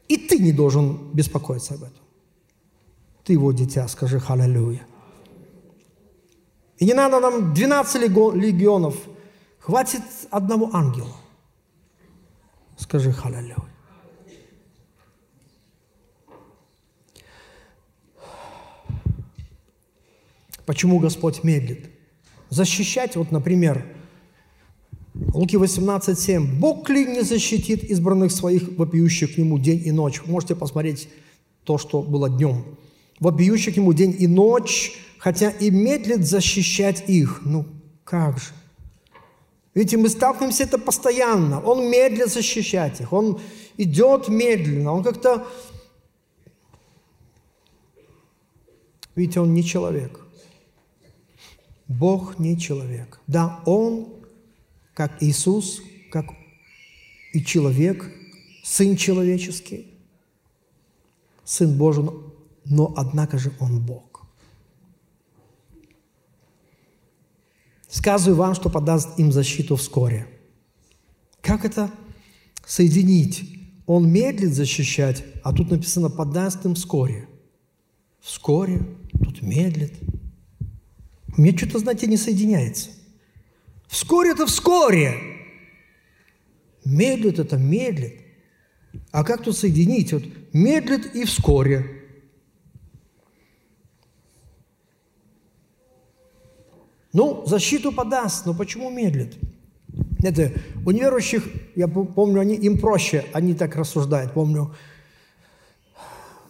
И 0.07 0.15
ты 0.15 0.39
не 0.39 0.53
должен 0.53 1.12
беспокоиться 1.13 1.73
об 1.73 1.83
этом. 1.83 2.03
Ты 3.25 3.33
его 3.33 3.51
дитя, 3.51 3.88
скажи 3.89 4.19
«Халлелуя». 4.19 4.81
И 6.77 6.85
не 6.85 6.93
надо 6.93 7.19
нам 7.19 7.53
12 7.53 8.03
легионов, 8.35 8.95
хватит 9.59 10.03
одного 10.31 10.69
ангела. 10.73 11.17
Скажи 12.77 13.12
«Халлелуя». 13.12 13.68
Почему 20.69 20.99
Господь 20.99 21.43
медлит? 21.43 21.89
Защищать, 22.49 23.15
вот, 23.15 23.32
например, 23.32 23.88
Луки 25.34 25.58
18:7. 25.58 26.60
«Бог 26.60 26.88
ли 26.91 27.08
не 27.08 27.21
защитит 27.21 27.84
избранных 27.86 28.32
своих, 28.32 28.77
вопиющих 28.77 29.34
к 29.34 29.38
Нему 29.39 29.58
день 29.58 29.82
и 29.84 29.91
ночь?» 29.91 30.21
Можете 30.27 30.55
посмотреть 30.55 31.10
то, 31.63 31.79
что 31.79 32.03
было 32.03 32.29
днем. 32.29 32.77
вопиющий 33.19 33.71
к 33.71 33.77
нему 33.77 33.93
день 33.93 34.15
и 34.19 34.27
ночь, 34.27 34.93
хотя 35.17 35.49
и 35.49 35.71
медлит 35.71 36.27
защищать 36.27 37.10
их. 37.10 37.41
Ну, 37.45 37.65
как 38.03 38.38
же? 38.38 38.51
Видите, 39.73 39.97
мы 39.97 40.08
сталкиваемся 40.08 40.65
это 40.65 40.77
постоянно. 40.77 41.62
Он 41.62 41.89
медлит 41.89 42.32
защищать 42.32 43.01
их, 43.01 43.12
он 43.12 43.39
идет 43.77 44.29
медленно, 44.29 44.93
он 44.93 45.03
как-то... 45.03 45.47
Видите, 49.15 49.39
он 49.39 49.55
не 49.55 49.63
человек. 49.63 50.28
Бог 51.89 52.38
не 52.38 52.58
человек. 52.58 53.19
Да, 53.25 53.62
он, 53.65 54.13
как 54.93 55.21
Иисус, 55.21 55.82
как 56.12 56.28
и 57.34 57.43
человек, 57.43 58.10
Сын 58.63 58.95
человеческий, 58.95 59.88
Сын 61.43 61.75
Божий, 61.75 62.08
но 62.65 62.93
однако 62.95 63.39
же 63.39 63.52
Он 63.60 63.84
Бог. 63.84 64.21
Сказываю 67.88 68.38
вам, 68.38 68.54
что 68.54 68.69
подаст 68.69 69.17
им 69.17 69.32
защиту 69.32 69.75
вскоре. 69.75 70.28
Как 71.41 71.65
это 71.65 71.89
соединить? 72.67 73.49
Он 73.88 74.08
медлит 74.08 74.54
защищать, 74.54 75.25
а 75.43 75.52
тут 75.52 75.71
написано 75.71 76.12
«подаст 76.12 76.63
им 76.65 76.75
вскоре». 76.75 77.28
Вскоре, 78.21 78.86
тут 79.23 79.41
медлит. 79.41 79.93
Мне 81.39 81.56
что-то, 81.56 81.80
знаете, 81.80 82.06
не 82.06 82.17
соединяется. 82.17 82.89
Вскоре 83.88 84.32
это 84.32 84.45
вскоре. 84.45 85.13
Медлит 86.84 87.39
это 87.39 87.56
медлит. 87.56 88.19
А 89.12 89.23
как 89.23 89.43
тут 89.43 89.56
соединить? 89.56 90.12
Вот 90.12 90.23
медлит 90.52 91.15
и 91.15 91.23
вскоре. 91.23 92.04
Ну, 97.13 97.45
защиту 97.45 97.93
подаст, 97.93 98.45
но 98.45 98.54
почему 98.54 98.89
медлит? 98.89 99.38
Это 100.21 100.52
у 100.86 100.91
неверующих, 100.91 101.47
я 101.73 101.88
помню, 101.88 102.41
они, 102.41 102.56
им 102.56 102.78
проще, 102.78 103.23
они 103.32 103.54
так 103.54 103.78
рассуждают. 103.78 104.34
Помню, 104.34 104.75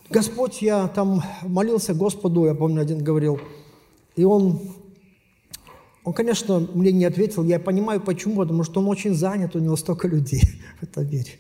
Господь, 0.10 0.64
я 0.64 0.88
там 0.88 1.24
молился 1.44 1.94
Господу, 1.94 2.48
я 2.48 2.56
помню, 2.56 2.82
один 2.82 3.04
говорил, 3.04 3.40
и 4.16 4.24
он, 4.24 4.79
он, 6.10 6.14
конечно, 6.14 6.68
мне 6.74 6.92
не 6.92 7.06
ответил, 7.06 7.44
я 7.44 7.60
понимаю, 7.60 8.02
почему, 8.02 8.38
потому 8.38 8.64
что 8.64 8.80
он 8.80 8.88
очень 8.88 9.14
занят, 9.14 9.56
у 9.56 9.60
него 9.60 9.76
столько 9.76 10.08
людей 10.08 10.42
в 10.80 10.84
этом 10.84 11.08
мире. 11.08 11.34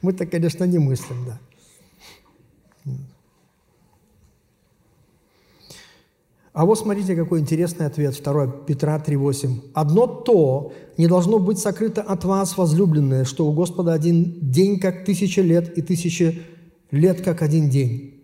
Мы-то, 0.00 0.26
конечно, 0.26 0.62
не 0.62 0.78
мыслим, 0.78 1.16
да. 1.26 1.40
А 6.52 6.64
вот 6.64 6.78
смотрите, 6.78 7.16
какой 7.16 7.40
интересный 7.40 7.86
ответ, 7.86 8.14
2 8.22 8.46
Петра 8.68 8.96
3,8. 9.04 9.72
«Одно 9.74 10.06
то 10.06 10.72
не 10.96 11.08
должно 11.08 11.40
быть 11.40 11.58
сокрыто 11.58 12.00
от 12.00 12.24
вас, 12.24 12.56
возлюбленное, 12.56 13.24
что 13.24 13.44
у 13.48 13.52
Господа 13.52 13.92
один 13.92 14.38
день, 14.40 14.78
как 14.78 15.04
тысяча 15.04 15.42
лет, 15.42 15.76
и 15.76 15.82
тысяча 15.82 16.32
лет, 16.92 17.22
как 17.22 17.42
один 17.42 17.68
день». 17.68 18.22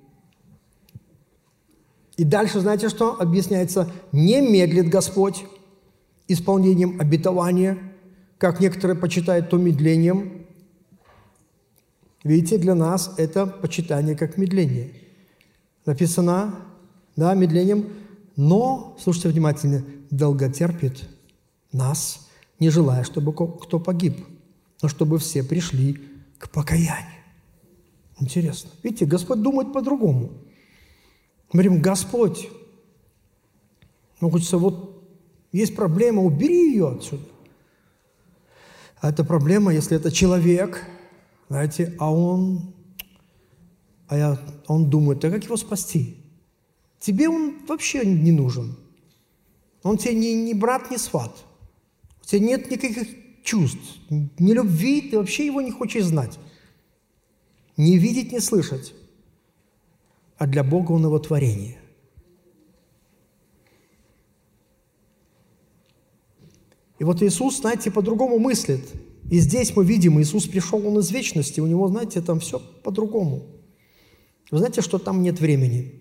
И 2.16 2.22
дальше, 2.22 2.60
знаете 2.60 2.88
что? 2.88 3.20
Объясняется, 3.20 3.90
не 4.12 4.40
медлит 4.40 4.88
Господь 4.88 5.44
исполнением 6.32 7.00
обетования, 7.00 7.78
как 8.38 8.60
некоторые 8.60 8.96
почитают 8.96 9.50
то 9.50 9.56
медлением. 9.56 10.46
Видите, 12.24 12.58
для 12.58 12.74
нас 12.74 13.14
это 13.18 13.46
почитание 13.46 14.16
как 14.16 14.36
медление. 14.36 14.92
Написано, 15.84 16.56
да, 17.16 17.34
медлением– 17.34 17.86
но, 18.36 18.96
слушайте 18.98 19.28
внимательно, 19.28 19.84
долготерпит 20.10 21.08
нас, 21.70 22.28
не 22.58 22.70
желая, 22.70 23.04
чтобы 23.04 23.32
кто 23.32 23.78
погиб, 23.78 24.26
но 24.80 24.88
чтобы 24.88 25.18
все 25.18 25.42
пришли 25.42 26.00
к 26.38 26.50
покаянию. 26.50 27.20
Интересно. 28.18 28.70
Видите, 28.82 29.04
Господь 29.04 29.42
думает 29.42 29.72
по-другому. 29.72 30.32
Мы 31.52 31.62
говорим, 31.62 31.82
Господь, 31.82 32.48
ну, 34.20 34.30
хочется, 34.30 34.58
вот 34.58 34.91
есть 35.52 35.76
проблема, 35.76 36.22
убери 36.22 36.72
ее 36.72 36.88
отсюда. 36.88 37.24
А 39.00 39.10
это 39.10 39.24
проблема, 39.24 39.74
если 39.74 39.96
это 39.96 40.10
человек, 40.10 40.82
знаете, 41.48 41.94
а 41.98 42.12
он, 42.12 42.74
а 44.08 44.16
я, 44.16 44.38
он 44.66 44.88
думает, 44.88 45.24
а 45.24 45.30
как 45.30 45.44
его 45.44 45.56
спасти? 45.56 46.16
Тебе 46.98 47.28
он 47.28 47.58
вообще 47.66 48.06
не 48.06 48.30
нужен. 48.30 48.76
Он 49.82 49.98
тебе 49.98 50.14
не, 50.14 50.34
не 50.34 50.54
брат, 50.54 50.90
не 50.90 50.98
сват. 50.98 51.44
У 52.22 52.26
тебя 52.26 52.46
нет 52.46 52.70
никаких 52.70 53.08
чувств, 53.42 53.98
ни 54.08 54.52
любви, 54.52 55.10
ты 55.10 55.18
вообще 55.18 55.46
его 55.46 55.60
не 55.60 55.72
хочешь 55.72 56.04
знать. 56.04 56.38
Не 57.76 57.98
видеть, 57.98 58.32
не 58.32 58.40
слышать. 58.40 58.94
А 60.38 60.46
для 60.46 60.62
Бога 60.62 60.92
он 60.92 61.04
его 61.04 61.18
творение. 61.18 61.81
И 67.02 67.04
вот 67.04 67.20
Иисус, 67.20 67.58
знаете, 67.58 67.90
по-другому 67.90 68.38
мыслит. 68.38 68.88
И 69.28 69.40
здесь 69.40 69.74
мы 69.74 69.84
видим, 69.84 70.20
Иисус 70.20 70.46
пришел, 70.46 70.86
Он 70.86 71.00
из 71.00 71.10
вечности, 71.10 71.58
у 71.58 71.66
Него, 71.66 71.88
знаете, 71.88 72.20
там 72.20 72.38
все 72.38 72.60
по-другому. 72.60 73.44
Вы 74.52 74.58
знаете, 74.58 74.82
что 74.82 74.98
там 74.98 75.20
нет 75.20 75.40
времени? 75.40 76.00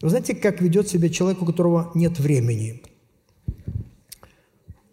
Вы 0.00 0.08
знаете, 0.08 0.34
как 0.34 0.62
ведет 0.62 0.88
себя 0.88 1.10
человек, 1.10 1.42
у 1.42 1.44
которого 1.44 1.90
нет 1.94 2.18
времени? 2.18 2.82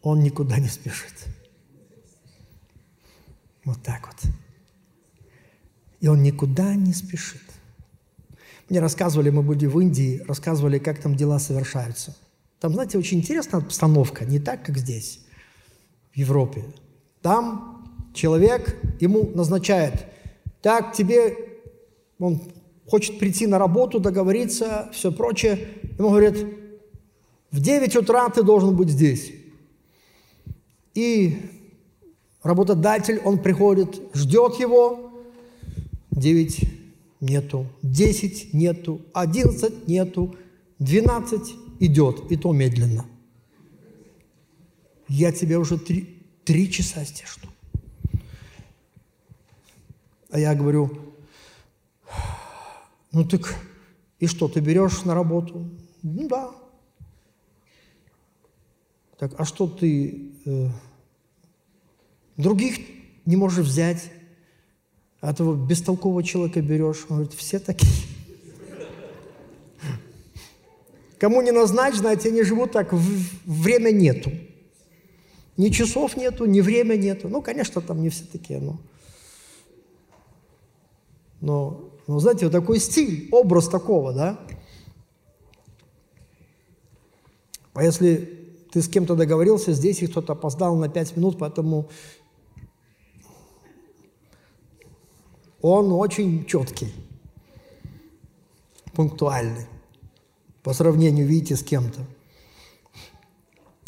Он 0.02 0.20
никуда 0.20 0.58
не 0.60 0.68
спешит. 0.68 1.14
Вот 3.64 3.82
так 3.84 4.06
вот. 4.06 4.34
И 6.02 6.10
он 6.10 6.22
никуда 6.24 6.76
не 6.76 6.92
спешит. 6.92 7.42
Мне 8.68 8.82
рассказывали, 8.82 9.30
мы 9.30 9.44
были 9.44 9.66
в 9.66 9.80
Индии, 9.80 10.22
рассказывали, 10.28 10.78
как 10.78 11.00
там 11.00 11.16
дела 11.16 11.40
совершаются. 11.40 12.18
Там, 12.60 12.74
знаете, 12.74 12.98
очень 12.98 13.20
интересная 13.20 13.62
обстановка, 13.62 14.26
не 14.26 14.40
так, 14.40 14.66
как 14.66 14.78
здесь, 14.78 15.20
в 16.14 16.18
Европе. 16.18 16.64
Там 17.22 17.88
человек, 18.14 18.76
ему 19.00 19.30
назначает, 19.36 20.08
так, 20.62 20.94
тебе, 20.94 21.36
он 22.20 22.42
хочет 22.88 23.20
прийти 23.20 23.46
на 23.46 23.60
работу, 23.60 24.00
договориться, 24.00 24.90
все 24.92 25.12
прочее. 25.12 25.68
Ему 26.00 26.10
говорят, 26.10 26.36
в 27.52 27.60
9 27.60 27.96
утра 27.96 28.28
ты 28.30 28.44
должен 28.44 28.76
быть 28.76 28.90
здесь. 28.90 29.32
И 30.96 31.38
работодатель, 32.42 33.22
он 33.24 33.38
приходит, 33.38 34.02
ждет 34.16 34.60
его, 34.60 35.12
9 36.12 36.70
нету, 37.22 37.68
10 37.84 38.54
нету, 38.54 39.02
11 39.14 39.88
нету, 39.88 40.36
12 40.80 41.67
идет, 41.80 42.32
и 42.32 42.38
то 42.38 42.54
медленно. 42.54 43.06
Я 45.08 45.32
тебя 45.32 45.60
уже 45.60 45.78
три, 45.78 46.24
три 46.44 46.70
часа 46.72 47.04
здесь 47.04 47.28
жду. 47.28 47.48
А 50.30 50.40
я 50.40 50.54
говорю, 50.56 51.16
ну 53.12 53.26
так 53.26 53.56
и 54.20 54.28
что, 54.28 54.48
ты 54.48 54.60
берешь 54.60 55.04
на 55.04 55.14
работу? 55.14 55.70
Ну 56.04 56.28
да. 56.28 56.52
Так, 59.18 59.34
а 59.40 59.46
что 59.46 59.68
ты 59.68 60.32
э, 60.46 60.70
других 62.36 62.80
не 63.26 63.36
можешь 63.36 63.66
взять? 63.66 64.12
А 65.22 65.32
этого 65.32 65.56
бестолкового 65.56 66.24
человека 66.24 66.62
берешь? 66.62 67.06
Он 67.10 67.18
говорит, 67.18 67.34
все 67.34 67.60
такие. 67.60 68.17
Кому 71.20 71.42
не 71.42 71.52
назначь, 71.52 71.96
знаете, 71.96 72.30
они 72.30 72.44
живут 72.44 72.72
так, 72.72 72.94
время 72.94 73.92
нету. 73.92 74.32
Ни 75.58 75.70
часов 75.70 76.16
нету, 76.16 76.46
ни 76.46 76.62
время 76.62 76.96
нету. 76.96 77.28
Ну, 77.28 77.42
конечно, 77.42 77.82
там 77.82 78.02
не 78.02 78.10
все 78.10 78.26
такие, 78.26 78.60
но... 78.60 78.80
Но 81.40 81.92
ну, 82.08 82.20
знаете, 82.20 82.46
вот 82.46 82.52
такой 82.52 82.80
стиль, 82.80 83.28
образ 83.32 83.68
такого, 83.68 84.14
да? 84.14 84.40
А 87.74 87.84
если 87.84 88.56
ты 88.72 88.82
с 88.82 88.88
кем-то 88.88 89.16
договорился, 89.16 89.74
здесь 89.74 90.02
и 90.02 90.08
кто-то 90.08 90.34
опоздал 90.34 90.76
на 90.76 90.90
пять 90.90 91.16
минут, 91.16 91.38
поэтому 91.38 91.90
он 95.62 95.92
очень 95.92 96.46
четкий, 96.46 96.94
пунктуальный 98.94 99.68
по 100.68 100.74
сравнению, 100.74 101.26
видите, 101.26 101.56
с 101.56 101.64
кем-то. 101.64 102.02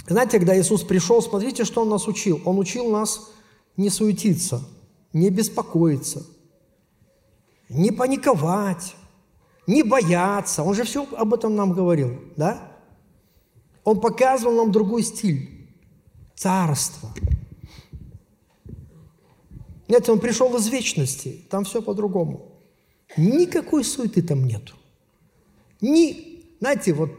Знаете, 0.08 0.40
когда 0.40 0.60
Иисус 0.60 0.84
пришел, 0.84 1.22
смотрите, 1.22 1.66
что 1.66 1.82
Он 1.82 1.90
нас 1.90 2.08
учил. 2.08 2.42
Он 2.46 2.58
учил 2.58 2.90
нас 2.90 3.30
не 3.78 3.90
суетиться, 3.90 4.64
не 5.14 5.30
беспокоиться– 5.30 6.26
не 7.70 7.92
паниковать, 7.92 8.96
не 9.68 9.84
бояться. 9.84 10.64
Он 10.64 10.74
же 10.74 10.84
все 10.84 11.06
об 11.16 11.34
этом 11.34 11.56
нам 11.56 11.72
говорил, 11.72 12.20
да? 12.36 12.72
Он 13.84 14.02
показывал 14.02 14.56
нам 14.56 14.72
другой 14.72 15.04
стиль. 15.04 15.70
Царство. 16.36 17.14
Нет, 19.88 20.08
он 20.10 20.20
пришел 20.20 20.56
из 20.56 20.68
вечности. 20.68 21.46
Там 21.50 21.64
все 21.64 21.82
по-другому. 21.82 22.52
Никакой 23.18 23.84
суеты 23.84 24.22
там 24.22 24.46
нету. 24.46 24.76
Ни, 25.82 26.29
знаете, 26.60 26.94
вот 26.94 27.12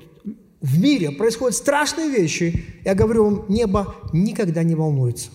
в 0.60 0.78
мире 0.78 1.10
происходят 1.10 1.56
страшные 1.56 2.10
вещи. 2.10 2.80
Я 2.84 2.94
говорю 2.94 3.24
вам, 3.24 3.44
небо 3.48 3.96
никогда 4.12 4.62
не 4.62 4.74
волнуется. 4.74 5.30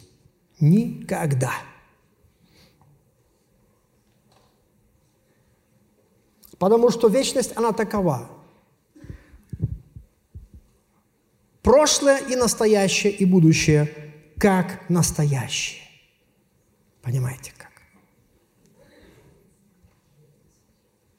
Никогда. 0.60 1.52
Потому 6.58 6.90
что 6.90 7.08
вечность, 7.08 7.56
она 7.58 7.72
такова. 7.72 8.30
Прошлое 11.62 12.20
и 12.20 12.36
настоящее 12.36 13.12
и 13.12 13.26
будущее 13.26 13.92
как 14.38 14.88
настоящее. 14.90 15.82
Понимаете 17.02 17.52
как? 17.58 17.72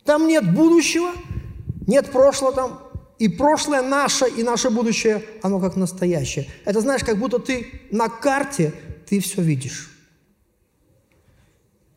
Там 0.04 0.28
нет 0.28 0.54
будущего, 0.54 1.10
нет 1.86 2.10
прошлого 2.10 2.52
там, 2.52 2.80
и 3.18 3.28
прошлое 3.28 3.82
наше, 3.82 4.28
и 4.28 4.42
наше 4.42 4.70
будущее, 4.70 5.24
оно 5.42 5.60
как 5.60 5.76
настоящее. 5.76 6.46
Это 6.64 6.80
знаешь, 6.80 7.02
как 7.02 7.18
будто 7.18 7.38
ты 7.38 7.82
на 7.90 8.08
карте, 8.08 8.74
ты 9.08 9.20
все 9.20 9.42
видишь. 9.42 9.90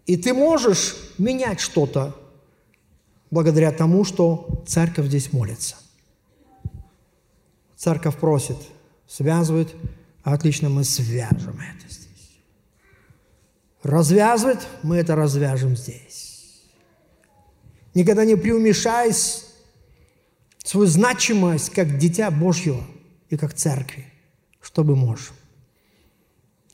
И 0.05 0.17
ты 0.17 0.33
можешь 0.33 0.95
менять 1.17 1.59
что-то 1.59 2.15
благодаря 3.29 3.71
тому, 3.71 4.05
что 4.05 4.63
церковь 4.65 5.07
здесь 5.07 5.33
молится. 5.33 5.75
Церковь 7.75 8.17
просит, 8.17 8.57
связывает, 9.07 9.75
отлично, 10.23 10.69
мы 10.69 10.83
свяжем 10.83 11.59
это 11.59 11.93
здесь. 11.93 12.39
Развязывает, 13.83 14.59
мы 14.83 14.97
это 14.97 15.15
развяжем 15.15 15.75
здесь. 15.77 16.63
Никогда 17.93 18.25
не 18.25 18.35
преумешаясь 18.35 19.48
свою 20.69 20.85
значимость 20.85 21.71
как 21.71 21.97
дитя 21.97 22.29
Божьего 22.29 22.83
и 23.31 23.37
как 23.37 23.55
церкви, 23.55 24.05
чтобы 24.61 24.95
можем. 24.95 25.35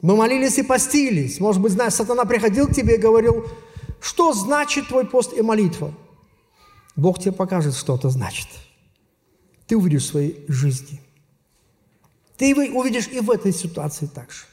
Мы 0.01 0.17
молились 0.17 0.57
и 0.57 0.63
постились. 0.63 1.39
Может 1.39 1.61
быть, 1.61 1.71
знаешь, 1.71 1.93
сатана 1.93 2.25
приходил 2.25 2.67
к 2.67 2.73
тебе 2.75 2.95
и 2.95 2.97
говорил, 2.97 3.49
что 4.01 4.33
значит 4.33 4.89
твой 4.89 5.07
пост 5.07 5.31
и 5.31 5.41
молитва? 5.41 5.93
Бог 6.97 7.19
тебе 7.19 7.31
покажет, 7.31 7.73
что 7.73 7.95
это 7.95 8.09
значит. 8.09 8.49
Ты 9.65 9.77
увидишь 9.77 10.03
в 10.03 10.07
своей 10.07 10.43
жизни. 10.49 10.99
Ты 12.35 12.53
увидишь 12.53 13.07
и 13.07 13.21
в 13.21 13.31
этой 13.31 13.53
ситуации 13.53 14.07
также. 14.07 14.43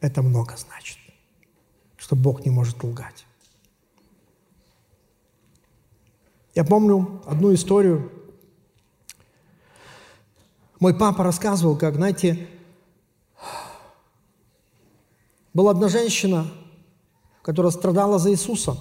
Это 0.00 0.22
много 0.22 0.56
значит, 0.56 0.96
что 1.98 2.16
Бог 2.16 2.46
не 2.46 2.50
может 2.50 2.82
лгать. 2.82 3.26
Я 6.58 6.64
помню 6.64 7.22
одну 7.24 7.54
историю. 7.54 8.10
Мой 10.80 10.92
папа 10.92 11.22
рассказывал, 11.22 11.78
как, 11.78 11.94
знаете, 11.94 12.48
была 15.54 15.70
одна 15.70 15.86
женщина, 15.86 16.50
которая 17.42 17.70
страдала 17.70 18.18
за 18.18 18.32
Иисуса. 18.32 18.76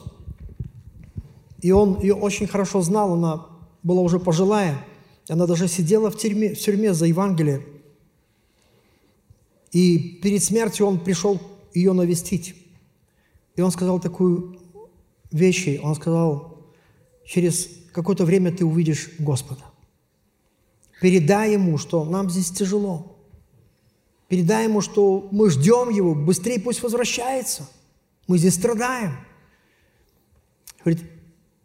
И 1.61 1.71
он 1.71 1.99
ее 1.99 2.15
очень 2.15 2.47
хорошо 2.47 2.82
знал, 2.82 3.13
она 3.13 3.45
была 3.84 4.01
уже 4.01 4.19
пожилая. 4.19 4.84
Она 5.30 5.45
даже 5.45 5.67
сидела 5.67 6.09
в 6.09 6.17
тюрьме, 6.17 6.55
в 6.55 6.59
тюрьме 6.59 6.95
за 6.95 7.05
Евангелие. 7.05 7.63
И 9.71 10.19
перед 10.23 10.43
смертью 10.43 10.88
он 10.88 10.99
пришел 10.99 11.39
ее 11.75 11.93
навестить. 11.93 12.55
И 13.55 13.61
он 13.61 13.69
сказал 13.69 13.99
такую 13.99 14.57
вещь, 15.30 15.80
он 15.84 15.93
сказал, 15.93 16.57
через 17.28 17.69
какое-то 17.91 18.25
время 18.25 18.51
ты 18.51 18.65
увидишь 18.65 19.11
Господа. 19.19 19.61
Передай 21.01 21.53
Ему, 21.53 21.78
что 21.78 22.03
нам 22.05 22.30
здесь 22.30 22.49
тяжело. 22.49 23.17
Передай 24.30 24.63
Ему, 24.63 24.82
что 24.82 25.28
мы 25.32 25.49
ждем 25.49 25.89
Его, 25.89 26.15
быстрее 26.15 26.59
пусть 26.59 26.82
возвращается. 26.82 27.67
Мы 28.28 28.38
здесь 28.38 28.55
страдаем. 28.55 29.17
Говорит, 30.84 31.03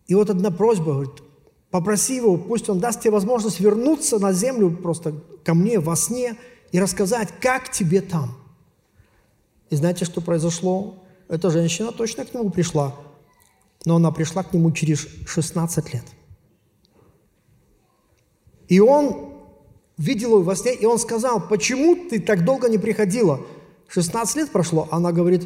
и 0.06 0.14
вот 0.14 0.30
одна 0.30 0.50
просьба, 0.50 0.92
говорит, 0.92 1.22
попроси 1.70 2.16
Его, 2.16 2.36
пусть 2.36 2.68
Он 2.68 2.80
даст 2.80 3.00
тебе 3.00 3.12
возможность 3.12 3.60
вернуться 3.60 4.18
на 4.18 4.32
землю 4.32 4.70
просто 4.70 5.14
ко 5.44 5.54
мне 5.54 5.78
во 5.78 5.96
сне 5.96 6.36
и 6.72 6.80
рассказать, 6.80 7.28
как 7.40 7.70
тебе 7.70 8.00
там. 8.00 8.36
И 9.70 9.76
знаете, 9.76 10.04
что 10.04 10.20
произошло? 10.20 11.02
Эта 11.28 11.50
женщина 11.50 11.92
точно 11.92 12.24
к 12.24 12.34
нему 12.34 12.50
пришла– 12.50 12.96
но 13.84 13.96
она 13.96 14.10
пришла 14.12 14.42
к 14.42 14.52
нему 14.52 14.70
через 14.72 15.06
16 15.26 15.94
лет. 15.94 16.04
И 18.68 18.80
он 18.80 19.32
видел 19.96 20.38
ее 20.38 20.44
во 20.44 20.56
сне, 20.56 20.74
и 20.74 20.86
он 20.86 20.98
сказал, 20.98 21.46
почему 21.48 22.08
ты 22.08 22.20
так 22.20 22.44
долго 22.44 22.68
не 22.68 22.78
приходила? 22.78 23.40
16 23.88 24.36
лет 24.36 24.50
прошло, 24.50 24.88
она 24.90 25.12
говорит, 25.12 25.44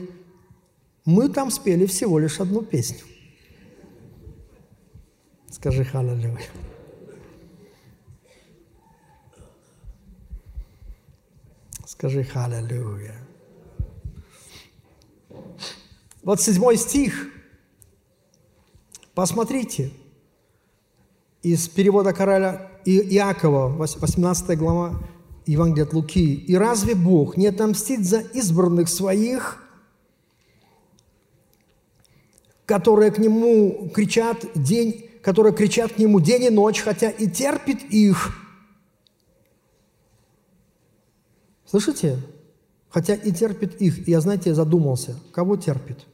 мы 1.04 1.28
там 1.28 1.50
спели 1.50 1.86
всего 1.86 2.18
лишь 2.18 2.40
одну 2.40 2.62
песню. 2.62 3.04
Скажи 5.50 5.84
халалюя. 5.84 6.38
Скажи 11.86 12.24
халалюя. 12.24 13.16
Вот 16.22 16.40
седьмой 16.40 16.76
стих– 16.76 17.30
Посмотрите, 19.16 19.92
из 21.42 21.70
перевода 21.70 22.12
короля 22.12 22.70
Иакова, 22.84 23.68
18 23.70 24.58
глава 24.58 25.00
Евангелия 25.46 25.86
от 25.86 25.94
Луки. 25.94 26.34
«И 26.34 26.54
разве 26.54 26.94
Бог 26.94 27.38
не 27.38 27.46
отомстит 27.46 28.04
за 28.04 28.20
избранных 28.20 28.90
своих, 28.90 29.64
которые 32.66 33.10
к 33.10 33.16
Нему 33.16 33.88
кричат 33.88 34.44
день, 34.54 35.08
которые 35.22 35.54
кричат 35.54 35.94
к 35.94 35.98
Нему 35.98 36.20
день 36.20 36.44
и 36.44 36.50
ночь, 36.50 36.82
хотя 36.82 37.08
и 37.08 37.26
терпит 37.26 37.84
их?» 37.84 38.36
Слышите? 41.64 42.18
Хотя 42.90 43.14
и 43.14 43.32
терпит 43.32 43.80
их. 43.80 44.06
И 44.06 44.10
я, 44.10 44.20
знаете, 44.20 44.52
задумался, 44.52 45.18
кого 45.32 45.56
терпит? 45.56 46.04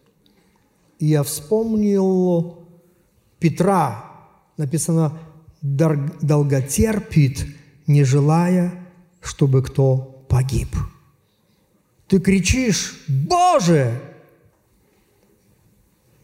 И 1.00 1.06
я 1.06 1.24
вспомнил 1.24 2.61
Петра 3.42 4.04
написано 4.56 5.18
«долготерпит, 5.60 7.44
не 7.88 8.04
желая, 8.04 8.72
чтобы 9.20 9.64
кто 9.64 10.24
погиб». 10.28 10.68
Ты 12.06 12.20
кричишь 12.20 13.02
«Боже!» 13.08 14.00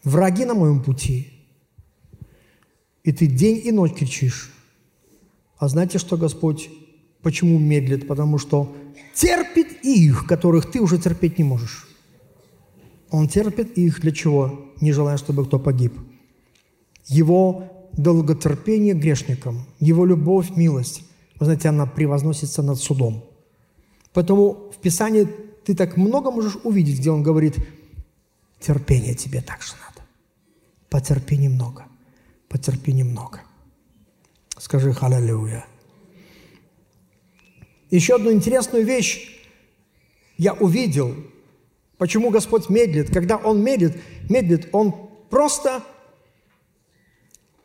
Враги 0.05 0.45
на 0.45 0.53
моем 0.53 0.81
пути. 0.81 1.33
И 3.03 3.11
ты 3.11 3.27
день 3.27 3.61
и 3.65 3.71
ночь 3.73 3.95
кричишь. 3.95 4.49
А 5.57 5.67
знаете, 5.67 5.99
что 5.99 6.15
Господь 6.15 6.69
почему 7.21 7.59
медлит? 7.59 8.07
Потому 8.07 8.37
что 8.37 8.73
терпит 9.13 9.83
их, 9.83 10.25
которых 10.25 10.71
ты 10.71 10.79
уже 10.79 10.97
терпеть 10.97 11.37
не 11.37 11.43
можешь. 11.43 11.85
Он 13.09 13.27
терпит 13.27 13.77
их 13.77 13.99
для 13.99 14.13
чего? 14.13 14.71
Не 14.79 14.93
желая, 14.93 15.17
чтобы 15.17 15.45
кто 15.45 15.59
погиб– 15.59 15.99
его 17.09 17.89
долготерпение 17.93 18.93
грешникам, 18.93 19.65
Его 19.79 20.05
любовь, 20.05 20.51
милость, 20.55 21.03
вы 21.39 21.45
знаете, 21.45 21.69
она 21.69 21.85
превозносится 21.85 22.61
над 22.61 22.79
судом. 22.79 23.25
Поэтому 24.13 24.71
в 24.71 24.77
Писании 24.77 25.27
ты 25.65 25.75
так 25.75 25.97
много 25.97 26.31
можешь 26.31 26.57
увидеть, 26.63 26.99
где 26.99 27.11
Он 27.11 27.23
говорит, 27.23 27.55
терпение 28.59 29.15
тебе 29.15 29.41
также 29.41 29.73
надо. 29.73 30.07
Потерпи 30.89 31.37
немного, 31.37 31.85
потерпи 32.47 32.93
немного. 32.93 33.41
Скажи 34.57 34.93
«Халлелуя». 34.93 35.65
Еще 37.89 38.15
одну 38.15 38.31
интересную 38.31 38.85
вещь 38.85 39.39
я 40.37 40.53
увидел. 40.53 41.15
Почему 41.97 42.29
Господь 42.29 42.69
медлит? 42.69 43.11
Когда 43.11 43.37
Он 43.37 43.63
медлит, 43.63 43.99
медлит, 44.29 44.69
Он 44.73 44.93
просто 45.29 45.83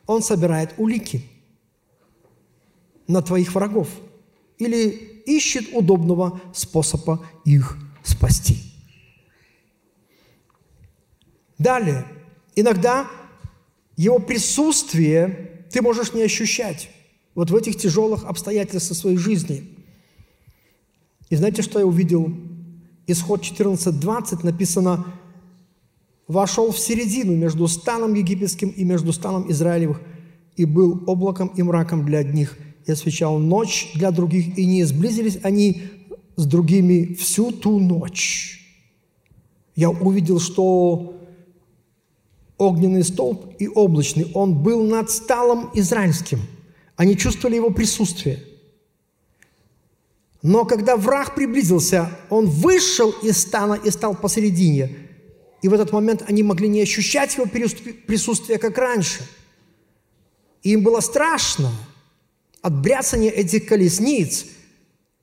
он 0.07 0.23
собирает 0.23 0.75
улики 0.77 1.25
на 3.07 3.23
твоих 3.23 3.55
врагов 3.55 3.89
или 4.59 4.89
ищет 5.27 5.75
удобного 5.75 6.41
способа 6.53 7.25
их 7.45 7.77
спасти. 8.03 8.59
Далее, 11.59 12.07
иногда 12.55 13.09
Его 13.97 14.19
присутствие 14.19 15.67
ты 15.71 15.81
можешь 15.83 16.13
не 16.13 16.23
ощущать 16.23 16.91
вот 17.35 17.51
в 17.51 17.57
этих 17.57 17.77
тяжелых 17.77 18.25
обстоятельствах 18.25 18.99
своей 18.99 19.17
жизни. 19.17 19.69
И 21.31 21.37
знаете, 21.37 21.63
что 21.63 21.79
я 21.79 21.87
увидел? 21.87 22.33
Исход 23.07 23.43
14.20 23.43 24.45
написано, 24.45 25.07
«Вошел 26.27 26.73
в 26.73 26.79
середину 26.79 27.35
между 27.35 27.69
станом 27.69 28.15
египетским 28.15 28.71
и 28.71 28.85
между 28.85 29.13
станом 29.13 29.51
Израилевых, 29.51 30.01
и 30.57 30.65
был 30.65 31.03
облаком 31.07 31.49
и 31.49 31.63
мраком 31.63 32.07
для 32.07 32.19
одних, 32.19 32.57
и 32.87 32.93
освещал 32.93 33.39
ночь 33.39 33.93
для 33.95 34.11
других, 34.11 34.57
и 34.57 34.65
не 34.67 34.85
сблизились 34.85 35.39
они 35.43 35.83
с 36.37 36.47
другими 36.47 37.15
всю 37.15 37.53
ту 37.53 37.79
ночь». 37.79 38.61
Я 39.77 39.91
увидел, 39.91 40.39
что 40.39 41.21
огненный 42.59 43.03
столб 43.03 43.55
и 43.59 43.67
облачный, 43.67 44.31
он 44.35 44.63
был 44.63 44.85
над 44.85 45.11
сталом 45.11 45.71
израильским. 45.75 46.41
Они 46.97 47.17
чувствовали 47.17 47.57
его 47.57 47.71
присутствие– 47.71 48.41
но 50.45 50.67
когда 50.67 50.99
враг 50.99 51.35
приблизился, 51.35 52.11
он 52.29 52.45
вышел 52.51 53.13
из 53.23 53.39
стана 53.39 53.81
и 53.83 53.89
стал 53.91 54.15
посередине. 54.15 54.95
И 55.63 55.69
в 55.69 55.73
этот 55.73 55.93
момент 55.93 56.23
они 56.29 56.43
могли 56.43 56.69
не 56.69 56.83
ощущать 56.83 57.37
его 57.37 57.47
присутствия, 57.47 58.59
как 58.59 58.77
раньше. 58.79 59.23
И 60.63 60.73
им 60.73 60.83
было 60.83 61.01
страшно 61.01 61.71
от 62.63 62.81
бряцания 62.81 63.31
этих 63.31 63.67
колесниц. 63.67 64.47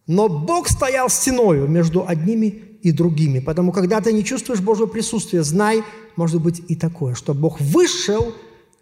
Но 0.08 0.30
Бог 0.30 0.68
стоял 0.70 1.10
стеною 1.10 1.68
между 1.68 2.08
одними 2.08 2.78
и 2.82 2.92
другими. 2.92 3.40
Поэтому, 3.40 3.72
когда 3.72 4.02
ты 4.02 4.14
не 4.14 4.24
чувствуешь 4.24 4.62
Божьего 4.62 4.88
присутствия, 4.88 5.44
знай, 5.44 5.84
может 6.16 6.42
быть 6.42 6.62
и 6.68 6.76
такое, 6.76 7.14
что 7.16 7.34
Бог 7.34 7.62
вышел 7.62 8.34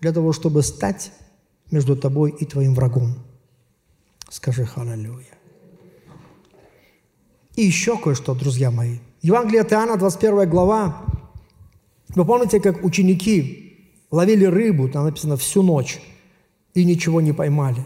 для 0.02 0.14
того, 0.14 0.34
чтобы 0.34 0.64
стать 0.64 1.12
между 1.72 1.96
тобой 1.96 2.34
и 2.40 2.46
твоим 2.46 2.74
врагом. 2.74 3.16
Скажи 4.30 4.66
«Халлелуя». 4.66 5.26
И 7.56 7.64
еще 7.64 7.98
кое-что, 7.98 8.34
друзья 8.34 8.72
мои. 8.72 9.00
Евангелие 9.22 9.62
от 9.62 9.74
Иоанна, 9.74 9.98
21 9.98 10.50
глава. 10.50 11.06
Вы 12.10 12.26
помните, 12.26 12.60
как 12.60 12.84
ученики 12.84 13.96
ловили 14.12 14.46
рыбу, 14.46 14.90
там 14.90 15.06
написано, 15.06 15.38
всю 15.38 15.62
ночь, 15.62 16.02
и 16.74 16.84
ничего 16.84 17.22
не 17.22 17.34
поймали. 17.34 17.84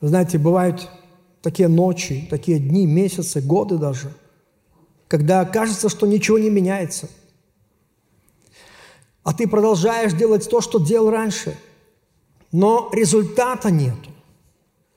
Вы 0.00 0.08
знаете, 0.08 0.38
бывают 0.38 0.88
такие 1.42 1.68
ночи, 1.68 2.26
такие 2.30 2.58
дни, 2.58 2.86
месяцы, 2.86 3.40
годы 3.40 3.78
даже, 3.78 4.14
когда 5.08 5.44
кажется, 5.44 5.88
что 5.88 6.06
ничего 6.06 6.38
не 6.38 6.50
меняется. 6.50 7.08
А 9.24 9.32
ты 9.32 9.48
продолжаешь 9.48 10.12
делать 10.12 10.48
то, 10.48 10.60
что 10.60 10.78
делал 10.78 11.10
раньше, 11.10 11.56
но 12.52 12.90
результата 12.92 13.70
нету. 13.70 14.10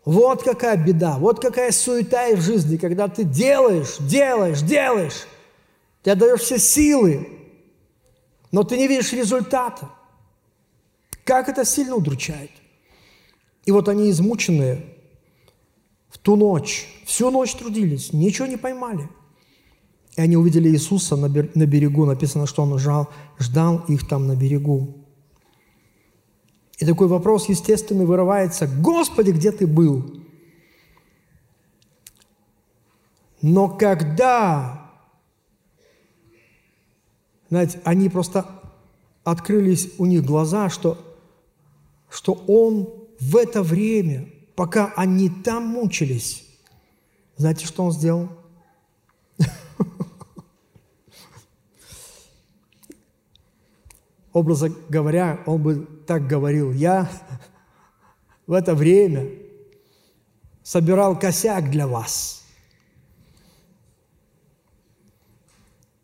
Вот 0.04 0.44
какая 0.44 0.78
беда, 0.78 1.18
вот 1.18 1.40
какая 1.40 1.72
суета 1.72 2.36
в 2.36 2.42
жизни, 2.42 2.78
когда 2.78 3.08
ты 3.08 3.24
делаешь, 3.24 3.98
делаешь, 4.00 4.62
делаешь, 4.62 5.28
ты 6.04 6.12
отдаешь 6.12 6.42
все 6.42 6.58
силы, 6.58 7.28
но 8.52 8.64
ты 8.64 8.78
не 8.78 8.88
видишь 8.88 9.14
результата. 9.14 9.90
Как 11.24 11.48
это 11.50 11.64
сильно 11.64 11.96
удручает. 11.96 12.52
И 13.66 13.72
вот 13.72 13.88
они 13.88 14.10
измученные 14.10 14.84
в 16.10 16.18
ту 16.18 16.36
ночь, 16.36 16.88
всю 17.06 17.30
ночь 17.30 17.54
трудились, 17.54 18.12
ничего 18.12 18.48
не 18.48 18.58
поймали. 18.58 19.08
И 20.18 20.22
они 20.22 20.36
увидели 20.36 20.70
Иисуса 20.70 21.16
на 21.16 21.30
берегу, 21.30 22.06
написано, 22.06 22.48
что 22.48 22.64
Он 22.64 22.78
жал, 22.78 23.10
ждал 23.40 23.86
их 23.88 24.08
там 24.08 24.28
на 24.28 24.36
берегу. 24.36 24.96
И 26.80 26.86
такой 26.86 27.08
вопрос, 27.08 27.48
естественно, 27.48 28.06
вырывается, 28.06 28.68
«Господи, 28.68 29.32
где 29.32 29.52
ты 29.52 29.68
был?» 29.68 30.20
Но 33.42 33.70
когда, 33.70 34.81
знаете, 37.52 37.80
они 37.84 38.10
просто 38.10 38.48
открылись 39.24 39.92
у 40.00 40.06
них 40.06 40.26
глаза, 40.26 40.70
что, 40.70 40.98
что 42.10 42.34
Он 42.48 42.90
в 43.20 43.36
это 43.36 43.62
время, 43.62 44.28
пока 44.56 44.92
они 44.96 45.30
там 45.30 45.68
мучились, 45.68 46.44
знаете, 47.36 47.68
что 47.68 47.84
Он 47.84 47.92
сделал? 47.92 48.30
образно 54.34 54.74
говоря, 54.90 55.42
он 55.46 55.62
бы 55.62 55.88
так 56.08 56.26
говорил, 56.28 56.72
я 56.72 57.12
в 58.48 58.54
это 58.54 58.74
время 58.76 59.28
собирал 60.64 61.20
косяк 61.20 61.70
для 61.70 61.88
вас. 61.88 62.41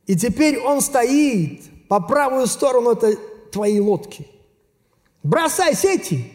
И 0.08 0.16
теперь 0.16 0.58
он 0.58 0.82
стоит 0.82 1.64
по 1.88 2.00
правую 2.00 2.48
сторону 2.48 2.92
этой 2.92 3.18
твоей 3.52 3.80
лодки. 3.80 4.28
Бросай 5.22 5.76
сети. 5.76 6.32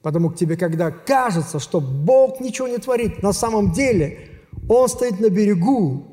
Потому 0.00 0.30
к 0.30 0.36
тебе, 0.36 0.56
когда 0.56 0.90
кажется, 0.90 1.58
что 1.58 1.80
Бог 1.80 2.40
ничего 2.40 2.68
не 2.68 2.78
творит, 2.78 3.22
на 3.22 3.32
самом 3.32 3.72
деле 3.72 4.40
Он 4.68 4.88
стоит 4.88 5.20
на 5.20 5.28
берегу 5.28 6.06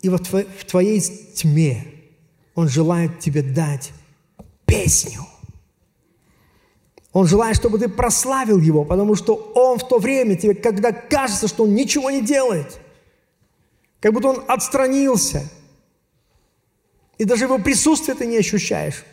и 0.00 0.08
вот 0.08 0.26
в 0.28 0.64
твоей 0.64 1.00
тьме 1.00 1.84
Он 2.54 2.68
желает 2.68 3.18
тебе 3.18 3.42
дать 3.42 3.92
песню. 4.66 5.20
Он 7.12 7.26
желает, 7.26 7.56
чтобы 7.56 7.78
ты 7.78 7.88
прославил 7.88 8.58
Его, 8.58 8.84
потому 8.84 9.16
что 9.16 9.34
Он 9.54 9.78
в 9.78 9.88
то 9.88 9.98
время 9.98 10.36
тебе, 10.36 10.54
когда 10.54 10.92
кажется, 10.92 11.48
что 11.48 11.64
Он 11.64 11.74
ничего 11.74 12.10
не 12.10 12.22
делает, 12.22 12.80
как 14.00 14.12
будто 14.12 14.28
Он 14.28 14.44
отстранился, 14.48 15.48
и 17.18 17.24
даже 17.24 17.44
Его 17.44 17.58
присутствие 17.58 18.16
ты 18.16 18.26
не 18.26 18.36
ощущаешь, 18.36 19.04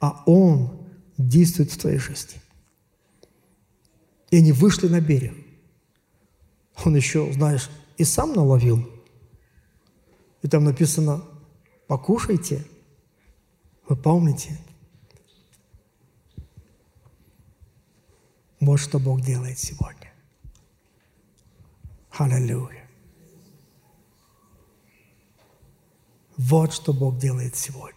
а 0.00 0.22
Он 0.26 0.86
действует 1.18 1.70
в 1.70 1.78
твоей 1.78 1.98
жизни. 1.98 2.40
И 4.30 4.38
они 4.38 4.52
вышли 4.52 4.88
на 4.88 5.00
берег. 5.00 5.34
Он 6.84 6.96
еще, 6.96 7.32
знаешь, 7.32 7.70
и 7.96 8.04
сам 8.04 8.32
наловил– 8.32 8.90
и 10.46 10.48
там 10.48 10.62
написано, 10.62 11.24
покушайте. 11.88 12.64
Вы 13.88 13.96
помните? 13.96 14.56
Вот 18.60 18.76
что 18.76 19.00
Бог 19.00 19.22
делает 19.22 19.58
сегодня. 19.58 20.12
Аллилуйя. 22.12 22.85
Вот 26.36 26.72
что 26.72 26.92
Бог 26.92 27.18
делает 27.18 27.56
сегодня. 27.56 27.94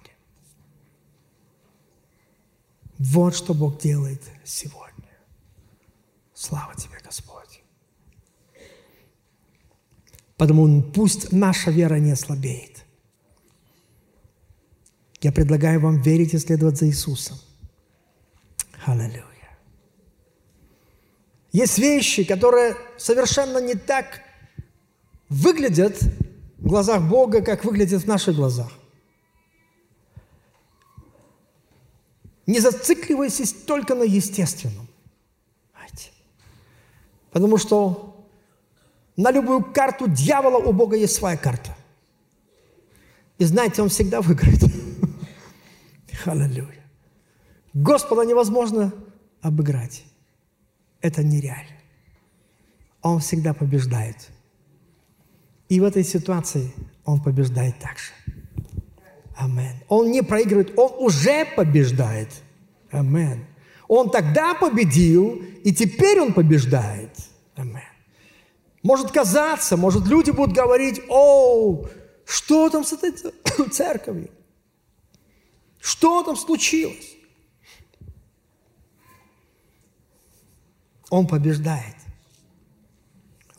Вот 2.98 3.36
что 3.36 3.54
Бог 3.54 3.80
делает 3.80 4.22
сегодня. 4.44 5.10
Слава 6.34 6.74
тебе, 6.76 6.98
Господь. 7.04 7.62
Потому 10.38 10.82
пусть 10.82 11.32
наша 11.32 11.72
вера 11.72 11.96
не 11.96 12.16
слабеет. 12.16 12.86
Я 15.22 15.34
предлагаю 15.34 15.82
вам 15.82 16.02
верить 16.02 16.34
и 16.34 16.40
следовать 16.40 16.78
за 16.78 16.88
Иисусом. 16.88 17.38
Аллилуйя. 18.86 19.26
Есть 21.52 21.78
вещи, 21.78 22.24
которые 22.24 22.78
совершенно 22.98 23.58
не 23.58 23.76
так 23.76 24.22
выглядят 25.28 26.00
в 26.60 26.68
глазах 26.68 27.02
Бога, 27.02 27.42
как 27.42 27.66
выглядят 27.66 28.04
в 28.04 28.08
наших 28.08 28.36
глазах. 28.36 28.72
Не 32.46 32.60
зацикливайтесь 32.60 33.54
только 33.54 33.96
на 33.96 34.04
естественном. 34.04 34.90
Потому 37.32 37.58
что 37.58 38.28
на 39.16 39.32
любую 39.32 39.64
карту 39.64 40.08
дьявола 40.08 40.58
у 40.58 40.74
Бога 40.74 40.96
есть 40.96 41.16
своя 41.16 41.38
карта. 41.38 41.76
И 43.38 43.46
знаете, 43.46 43.82
он 43.82 43.90
всегда 43.90 44.22
выиграет. 44.22 44.64
Аллилуйя. 46.26 46.84
Господа 47.74 48.24
невозможно 48.24 48.92
обыграть. 49.42 50.04
Это 51.02 51.24
нереально. 51.24 51.78
Он 53.02 53.20
всегда 53.20 53.54
побеждает. 53.54 54.30
И 55.70 55.80
в 55.80 55.84
этой 55.84 56.04
ситуации 56.04 56.74
он 57.06 57.22
побеждает 57.22 57.78
также. 57.80 58.12
Амен. 59.38 59.76
Он 59.88 60.12
не 60.12 60.22
проигрывает, 60.22 60.78
он 60.78 60.92
уже 60.98 61.46
побеждает. 61.46 62.30
Амен. 62.92 63.46
Он 63.88 64.10
тогда 64.10 64.56
победил, 64.56 65.42
и 65.64 65.74
теперь 65.74 66.20
он 66.20 66.34
побеждает. 66.34 67.12
Амен. 67.56 67.84
Может 68.84 69.12
казаться, 69.12 69.78
может 69.78 70.08
люди 70.08 70.32
будут 70.32 70.56
говорить, 70.56 71.02
о, 71.10 71.86
Что 72.26 72.70
там 72.70 72.84
с 72.84 72.94
этой 72.94 73.14
церковью? 73.72 74.30
Что 75.80 76.24
там 76.24 76.36
случилось? 76.36 77.16
Он 81.10 81.28
побеждает. 81.28 81.96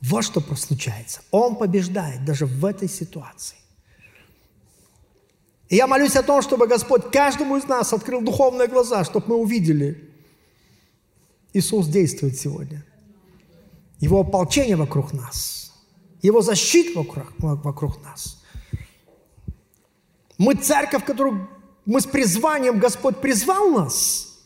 Вот 0.02 0.22
что 0.24 0.40
случается. 0.56 1.20
Он 1.30 1.56
побеждает 1.56 2.24
даже 2.24 2.46
в 2.46 2.64
этой 2.64 2.88
ситуации. 2.88 3.56
И 5.68 5.76
я 5.76 5.86
молюсь 5.86 6.16
о 6.16 6.22
том, 6.22 6.42
чтобы 6.42 6.66
Господь 6.66 7.10
каждому 7.12 7.56
из 7.56 7.64
нас 7.64 7.92
открыл 7.92 8.20
духовные 8.20 8.66
глаза, 8.66 9.04
чтобы 9.04 9.28
мы 9.28 9.36
увидели, 9.36 10.10
Иисус 11.52 11.86
действует 11.86 12.36
сегодня. 12.38 12.84
Его 14.00 14.20
ополчение 14.20 14.76
вокруг 14.76 15.12
нас, 15.12 15.72
Его 16.22 16.42
защита 16.42 16.98
вокруг, 16.98 17.28
вокруг 17.38 18.02
нас. 18.02 18.42
Мы 20.38 20.54
церковь, 20.54 21.04
которую 21.04 21.48
мы 21.84 22.00
с 22.00 22.06
призванием, 22.06 22.78
Господь 22.78 23.20
призвал 23.20 23.70
нас. 23.70 24.38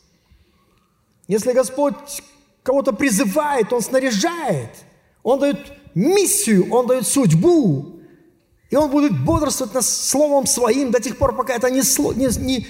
Если 1.29 1.53
Господь 1.53 2.23
кого-то 2.63 2.93
призывает, 2.93 3.73
Он 3.73 3.81
снаряжает, 3.81 4.84
Он 5.25 5.41
дает 5.41 5.59
миссию, 5.95 6.73
Он 6.73 6.87
дает 6.87 7.07
судьбу, 7.09 7.99
и 8.71 8.77
Он 8.77 8.91
будет 8.91 9.19
бодрствовать 9.25 9.75
над 9.75 9.85
Словом 9.85 10.47
Своим 10.47 10.93
до 10.93 11.01
тех 11.01 11.19
пор, 11.19 11.35
пока 11.35 11.55
это 11.55 11.71
не, 11.71 11.81
не, 12.15 12.45
не, 12.45 12.67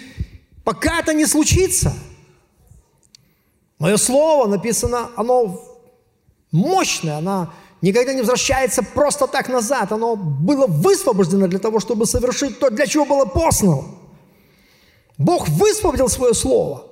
пока 0.65 1.01
это 1.01 1.13
не 1.13 1.27
случится. 1.27 1.93
Мое 3.79 3.97
Слово 3.99 4.47
написано, 4.47 5.11
оно 5.17 5.61
мощное, 6.53 7.19
оно 7.19 7.53
никогда 7.83 8.15
не 8.15 8.21
возвращается 8.21 8.83
просто 8.83 9.27
так 9.27 9.49
назад. 9.49 9.93
Оно 9.93 10.17
было 10.17 10.67
высвобождено 10.67 11.49
для 11.49 11.59
того, 11.59 11.81
чтобы 11.81 12.07
совершить 12.07 12.61
то, 12.61 12.71
для 12.71 12.87
чего 12.87 13.05
было 13.05 13.25
послано. 13.25 13.85
Бог 15.19 15.49
высвободил 15.49 16.09
свое 16.09 16.35
Слово. 16.35 16.87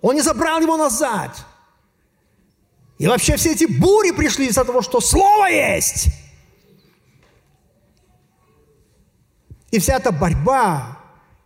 Он 0.00 0.14
не 0.14 0.22
забрал 0.22 0.60
его 0.60 0.76
назад. 0.76 1.44
И 3.00 3.06
вообще 3.06 3.36
все 3.36 3.52
эти 3.52 3.64
бури 3.64 4.10
пришли 4.10 4.48
из-за 4.48 4.62
того, 4.62 4.82
что 4.82 5.00
Слово 5.00 5.46
есть. 5.46 6.08
И 9.70 9.78
вся 9.78 9.96
эта 9.96 10.12
борьба 10.12 10.98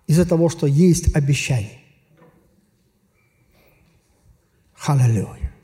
из-за 0.08 0.26
того, 0.26 0.48
что 0.48 0.66
есть 0.66 1.14
обещание. 1.14 1.80
Халилюя. 4.74 5.54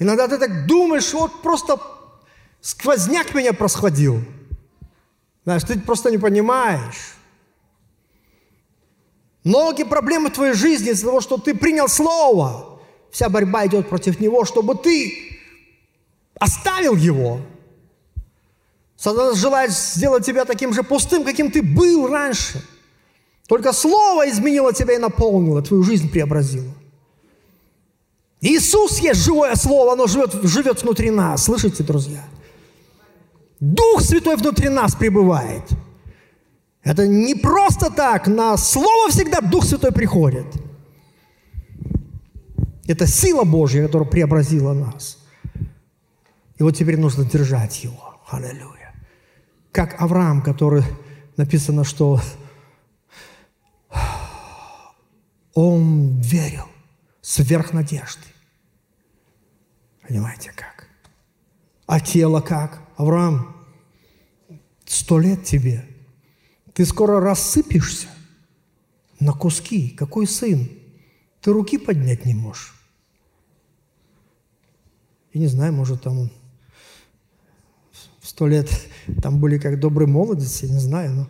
Иногда 0.00 0.26
ты 0.26 0.38
так 0.38 0.66
думаешь, 0.66 1.12
вот 1.12 1.40
просто 1.40 1.80
сквозняк 2.60 3.36
меня 3.36 3.52
просходил. 3.52 4.24
Знаешь, 5.44 5.62
ты 5.62 5.78
просто 5.78 6.10
не 6.10 6.18
понимаешь. 6.18 7.14
Многие 9.44 9.84
проблемы 9.84 10.30
в 10.30 10.32
твоей 10.32 10.54
жизни 10.54 10.90
из-за 10.90 11.06
того, 11.06 11.20
что 11.20 11.38
ты 11.38 11.54
принял 11.54 11.86
Слово. 11.86 12.77
Вся 13.10 13.28
борьба 13.28 13.66
идет 13.66 13.88
против 13.88 14.20
него, 14.20 14.44
чтобы 14.44 14.74
ты 14.74 15.38
оставил 16.38 16.94
его. 16.94 17.40
Сатана 18.96 19.34
желает 19.34 19.70
сделать 19.70 20.26
тебя 20.26 20.44
таким 20.44 20.72
же 20.72 20.82
пустым, 20.82 21.24
каким 21.24 21.50
ты 21.50 21.62
был 21.62 22.08
раньше. 22.08 22.62
Только 23.46 23.72
Слово 23.72 24.28
изменило 24.28 24.72
тебя 24.72 24.94
и 24.94 24.98
наполнило, 24.98 25.62
твою 25.62 25.82
жизнь 25.82 26.10
преобразило. 26.10 26.72
Иисус 28.40 28.98
есть 28.98 29.20
живое 29.20 29.54
Слово, 29.54 29.92
оно 29.92 30.06
живет, 30.06 30.34
живет 30.42 30.82
внутри 30.82 31.10
нас. 31.10 31.44
Слышите, 31.44 31.82
друзья? 31.82 32.24
Дух 33.58 34.02
Святой 34.02 34.36
внутри 34.36 34.68
нас 34.68 34.94
пребывает– 34.94 35.64
это 36.88 37.06
не 37.06 37.34
просто 37.34 37.90
так, 37.90 38.28
на 38.28 38.56
Слово 38.56 39.10
всегда 39.10 39.42
Дух 39.42 39.64
Святой 39.64 39.92
приходит. 39.92 40.46
Это 42.88 43.06
сила 43.06 43.44
Божья, 43.44 43.86
которая 43.86 44.08
преобразила 44.08 44.72
нас. 44.72 45.18
И 46.56 46.62
вот 46.62 46.76
теперь 46.76 46.98
нужно 46.98 47.24
держать 47.24 47.84
его. 47.84 48.20
Аллилуйя. 48.28 48.92
Как 49.70 50.00
Авраам, 50.00 50.42
который 50.42 50.82
написано, 51.36 51.84
что 51.84 52.20
он 55.54 56.20
верил 56.20 56.66
сверх 57.20 57.72
надежды. 57.72 58.24
Понимаете 60.08 60.50
как? 60.52 60.88
А 61.86 62.00
тело 62.00 62.40
как? 62.40 62.82
Авраам, 62.96 63.54
сто 64.86 65.20
лет 65.20 65.44
тебе– 65.44 65.84
ты 66.78 66.86
скоро 66.86 67.18
рассыпешься 67.18 68.06
на 69.18 69.32
куски. 69.32 69.90
Какой 69.90 70.28
сын? 70.28 70.70
Ты 71.40 71.52
руки 71.52 71.76
поднять 71.76 72.24
не 72.24 72.34
можешь. 72.34 72.77
Я 75.32 75.40
не 75.40 75.46
знаю, 75.46 75.72
может, 75.72 76.02
там 76.02 76.30
в 78.20 78.28
сто 78.28 78.46
лет 78.46 78.68
там 79.22 79.40
были 79.40 79.58
как 79.58 79.78
добрый 79.78 80.06
молодец, 80.06 80.62
я 80.62 80.68
не 80.68 80.78
знаю, 80.78 81.12
но, 81.12 81.28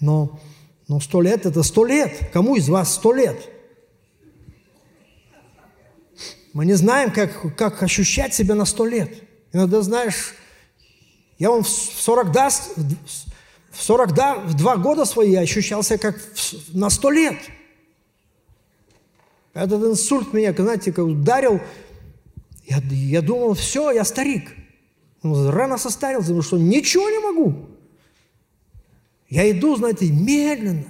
но, 0.00 0.40
но 0.88 1.00
сто 1.00 1.20
лет– 1.20 1.46
это 1.46 1.62
сто 1.62 1.84
лет. 1.84 2.30
Кому 2.32 2.56
из 2.56 2.68
вас 2.68 2.94
сто 2.94 3.12
лет? 3.12 3.36
Мы 6.52 6.66
не 6.66 6.74
знаем, 6.74 7.12
как, 7.12 7.56
как 7.56 7.82
ощущать 7.82 8.34
себя 8.34 8.54
на 8.54 8.64
сто 8.64 8.86
лет. 8.86 9.22
Иногда, 9.52 9.82
знаешь, 9.82 10.34
я 11.38 11.50
вам 11.50 11.62
в 11.62 11.68
40 11.68 12.32
даст, 12.32 12.72
в 13.70 13.82
42 13.82 14.76
года 14.78 15.04
свои 15.04 15.30
я 15.30 15.40
ощущался 15.40 15.98
как 15.98 16.16
на 16.72 16.90
100 16.90 17.10
лет. 17.10 17.36
Этот 19.54 19.82
инсульт 19.82 20.32
меня, 20.32 20.52
знаете, 20.52 20.92
как 20.92 21.04
ударил. 21.04 21.60
Я, 22.68 22.82
я 22.90 23.22
думал, 23.22 23.54
все, 23.54 23.90
я 23.90 24.04
старик. 24.04 24.54
Рано 25.22 25.78
состарился, 25.78 26.28
потому 26.28 26.42
что 26.42 26.58
ничего 26.58 27.08
не 27.08 27.18
могу. 27.18 27.66
Я 29.28 29.50
иду, 29.50 29.74
знаете, 29.76 30.10
медленно 30.10 30.84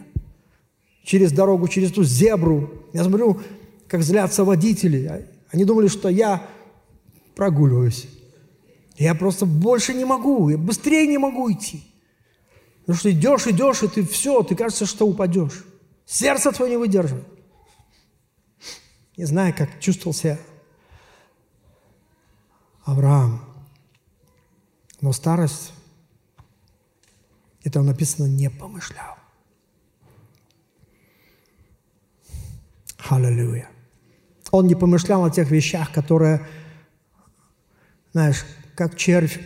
через 1.05 1.33
дорогу, 1.33 1.69
через 1.69 1.93
ту 1.93 2.03
зебру. 2.03 2.85
Я 2.93 3.05
смотрю, 3.05 3.41
как 3.87 4.03
злятся 4.03 4.45
водители. 4.45 5.27
Они 5.51 5.65
думали, 5.65 5.87
что 5.87 6.09
я 6.09 6.47
прогуливаюсь. 7.37 8.09
Я 8.97 9.15
просто 9.15 9.47
больше 9.47 9.95
не 9.95 10.05
могу, 10.05 10.49
я 10.49 10.59
быстрее 10.59 11.07
не 11.07 11.19
могу 11.19 11.51
идти. 11.53 11.85
Потому 12.81 12.99
что 12.99 13.11
идешь, 13.13 13.47
идешь, 13.47 13.83
и 13.85 13.89
ты 13.89 14.05
все, 14.05 14.43
ты 14.43 14.57
кажется, 14.57 14.87
что 14.87 15.07
упадешь. 15.07 15.65
Сердце 16.05 16.51
твое 16.51 16.73
не 16.73 16.77
выдерживает. 16.77 17.27
Не 19.17 19.25
знаю, 19.25 19.55
как 19.57 19.79
чувствовал 19.79 20.15
себя 20.15 20.39
Авраам. 22.89 23.45
Но 25.03 25.13
старость, 25.13 25.75
это 27.63 27.83
написано, 27.83 28.27
не 28.27 28.49
помышлял. 28.49 29.17
Аллилуйя. 33.11 33.69
Он 34.53 34.67
не 34.67 34.75
помышлял 34.75 35.23
о 35.23 35.31
тех 35.31 35.51
вещах, 35.51 35.93
которые, 35.93 36.49
знаешь, 38.15 38.47
как 38.75 38.97
червь 38.97 39.39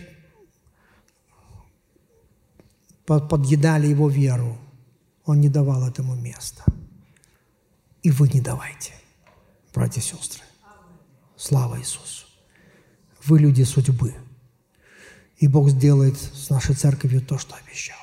подъедали 3.04 3.88
его 3.88 4.08
веру. 4.08 4.56
Он 5.24 5.40
не 5.40 5.48
давал 5.48 5.88
этому 5.88 6.14
места. 6.14 6.62
И 8.04 8.12
вы 8.12 8.28
не 8.28 8.40
давайте, 8.40 8.92
братья 9.74 10.00
и 10.00 10.04
сестры. 10.04 10.44
Слава 11.36 11.80
Иисусу. 11.80 12.31
Вы 13.24 13.38
люди 13.38 13.62
судьбы. 13.62 14.14
И 15.38 15.48
Бог 15.48 15.70
сделает 15.70 16.16
с 16.18 16.50
нашей 16.50 16.74
церковью 16.74 17.20
то, 17.20 17.38
что 17.38 17.54
обещал. 17.56 17.98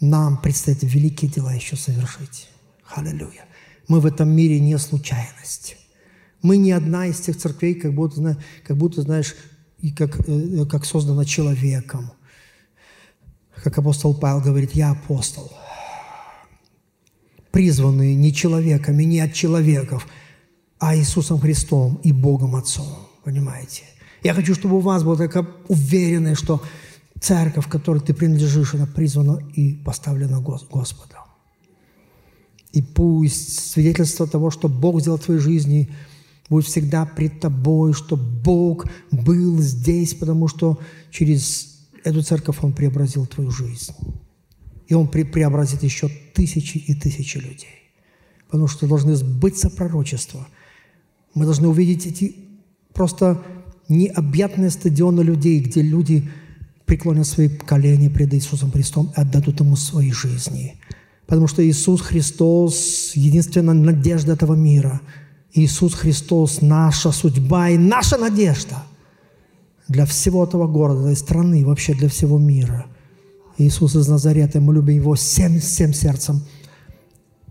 Нам 0.00 0.40
предстоит 0.40 0.82
великие 0.82 1.30
дела 1.30 1.52
еще 1.52 1.76
совершить. 1.76 2.48
Аллилуйя. 2.94 3.44
Мы 3.88 4.00
в 4.00 4.06
этом 4.06 4.30
мире 4.30 4.60
не 4.60 4.78
случайность. 4.78 5.76
Мы 6.42 6.56
не 6.56 6.72
одна 6.72 7.06
из 7.06 7.20
тех 7.20 7.36
церквей, 7.36 7.74
как 7.74 7.94
будто, 7.94 8.42
как 8.66 8.76
будто 8.76 9.02
знаешь, 9.02 9.34
и 9.78 9.90
как, 9.92 10.28
э, 10.28 10.64
как 10.66 10.84
создана 10.84 11.24
человеком– 11.24 12.12
как 13.62 13.76
апостол 13.78 14.14
Павел 14.14 14.40
говорит, 14.40 14.72
я 14.72 14.90
апостол, 14.90 15.52
призванный 17.50 18.14
не 18.14 18.32
человеками, 18.32 19.02
не 19.04 19.20
от 19.20 19.34
человеков, 19.34 20.06
а 20.78 20.96
Иисусом 20.96 21.38
Христом 21.40 22.00
и 22.02 22.12
Богом 22.12 22.56
Отцом. 22.56 22.86
Понимаете? 23.24 23.84
Я 24.22 24.34
хочу, 24.34 24.54
чтобы 24.54 24.76
у 24.76 24.80
вас 24.80 25.02
было 25.02 25.16
такая 25.16 25.46
уверенность, 25.68 26.42
что 26.42 26.62
церковь, 27.20 27.68
которой 27.68 28.00
ты 28.00 28.14
принадлежишь, 28.14 28.74
она 28.74 28.86
призвана 28.86 29.42
и 29.54 29.74
поставлена 29.74 30.40
Господом. 30.40 31.20
И 32.72 32.82
пусть 32.82 33.70
свидетельство 33.70 34.26
того, 34.26 34.50
что 34.50 34.68
Бог 34.68 35.00
сделал 35.00 35.18
в 35.18 35.24
твоей 35.24 35.40
жизни, 35.40 35.90
будет 36.48 36.66
всегда 36.66 37.04
пред 37.04 37.40
тобой, 37.40 37.92
что 37.92 38.16
Бог 38.16 38.86
был 39.10 39.58
здесь, 39.60 40.14
потому 40.14 40.48
что 40.48 40.78
через 41.10 41.80
эту 42.04 42.22
церковь 42.22 42.58
Он 42.62 42.72
преобразил 42.72 43.26
твою 43.26 43.50
жизнь. 43.50 43.92
И 44.86 44.94
Он 44.94 45.08
пре 45.08 45.24
преобразит 45.24 45.82
еще 45.82 46.08
тысячи 46.34 46.78
и 46.78 46.94
тысячи 46.94 47.38
людей. 47.38 47.92
Потому 48.46 48.66
что 48.66 48.86
должны 48.86 49.14
сбыться 49.14 49.70
пророчества. 49.70 50.46
Мы 51.34 51.44
должны 51.44 51.68
увидеть 51.68 52.06
эти 52.06 52.34
просто 52.92 53.42
необъятные 53.88 54.70
стадионы 54.70 55.22
людей, 55.22 55.60
где 55.60 55.82
люди 55.82 56.28
преклонят 56.86 57.26
свои 57.26 57.48
колени 57.48 58.08
пред 58.08 58.34
Иисусом 58.34 58.72
Христом 58.72 59.12
и 59.16 59.20
отдадут 59.20 59.60
Ему 59.60 59.76
свои 59.76 60.12
жизни. 60.12 60.76
Потому 61.26 61.46
что 61.46 61.64
Иисус 61.64 62.00
Христос– 62.00 63.12
единственная 63.14 63.74
надежда 63.74 64.32
этого 64.32 64.54
мира. 64.54 65.00
Иисус 65.52 65.94
Христос– 65.94 66.60
наша 66.62 67.12
судьба 67.12 67.70
и 67.70 67.78
наша 67.78 68.16
надежда 68.16 68.82
для 69.86 70.06
всего 70.06 70.44
этого 70.44 70.66
города, 70.66 71.02
этой 71.02 71.16
страны, 71.16 71.64
вообще 71.64 71.94
для 71.94 72.08
всего 72.08 72.38
мира. 72.38 72.86
Иисус 73.58 73.94
из 73.94 74.08
Назарета, 74.08 74.60
мы 74.60 74.74
любим 74.74 74.96
Его 74.96 75.14
всем, 75.14 75.60
всем 75.60 75.92
сердцем. 75.92 76.42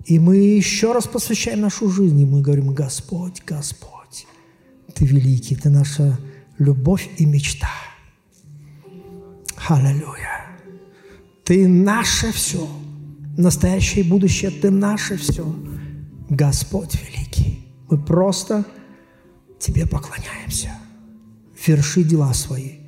И 0.05 0.19
мы 0.19 0.37
еще 0.37 0.91
раз 0.91 1.07
посвящаем 1.07 1.61
нашу 1.61 1.89
жизнь, 1.89 2.19
и 2.19 2.25
мы 2.25 2.41
говорим, 2.41 2.73
Господь, 2.73 3.41
Господь, 3.45 4.25
Ты 4.99 5.05
великий, 5.05 5.55
Ты 5.55 5.69
наша 5.69 6.19
любовь 6.57 7.09
и 7.15 7.25
мечта. 7.25 7.69
Аллилуйя. 9.69 10.45
Ты 11.45 11.69
наше 11.69 12.33
все. 12.33 12.67
Настоящее 13.37 14.03
и 14.03 14.09
будущее. 14.09 14.51
Ты 14.51 14.69
наше 14.69 15.15
все. 15.15 15.45
Господь 16.29 16.95
великий. 16.95 17.65
Мы 17.89 17.97
просто 17.97 18.65
Тебе 19.57 19.85
поклоняемся. 19.85 20.71
Верши 21.65 22.03
дела 22.03 22.33
свои. 22.33 22.79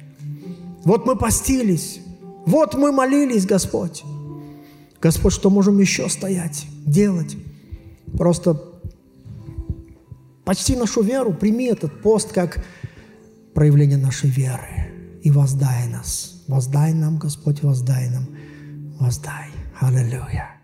Вот 0.83 1.05
мы 1.05 1.15
постились. 1.15 2.01
Вот 2.45 2.73
мы 2.73 2.91
молились, 2.91 3.45
Господь. 3.45 4.03
Господь, 5.01 5.31
что 5.31 5.49
можем 5.49 5.79
еще 5.79 6.09
стоять, 6.09 6.65
делать? 6.85 7.37
Просто 8.17 8.70
почти 10.43 10.75
нашу 10.75 11.01
веру, 11.01 11.33
прими 11.33 11.65
этот 11.65 12.01
пост 12.01 12.31
как 12.33 12.63
проявление 13.53 13.97
нашей 13.97 14.29
веры 14.29 15.19
и 15.23 15.31
воздай 15.31 15.87
нас. 15.87 16.43
Воздай 16.47 16.93
нам, 16.93 17.17
Господь, 17.17 17.63
воздай 17.63 18.09
нам. 18.09 18.27
Воздай. 18.99 19.49
Аллилуйя. 19.79 20.60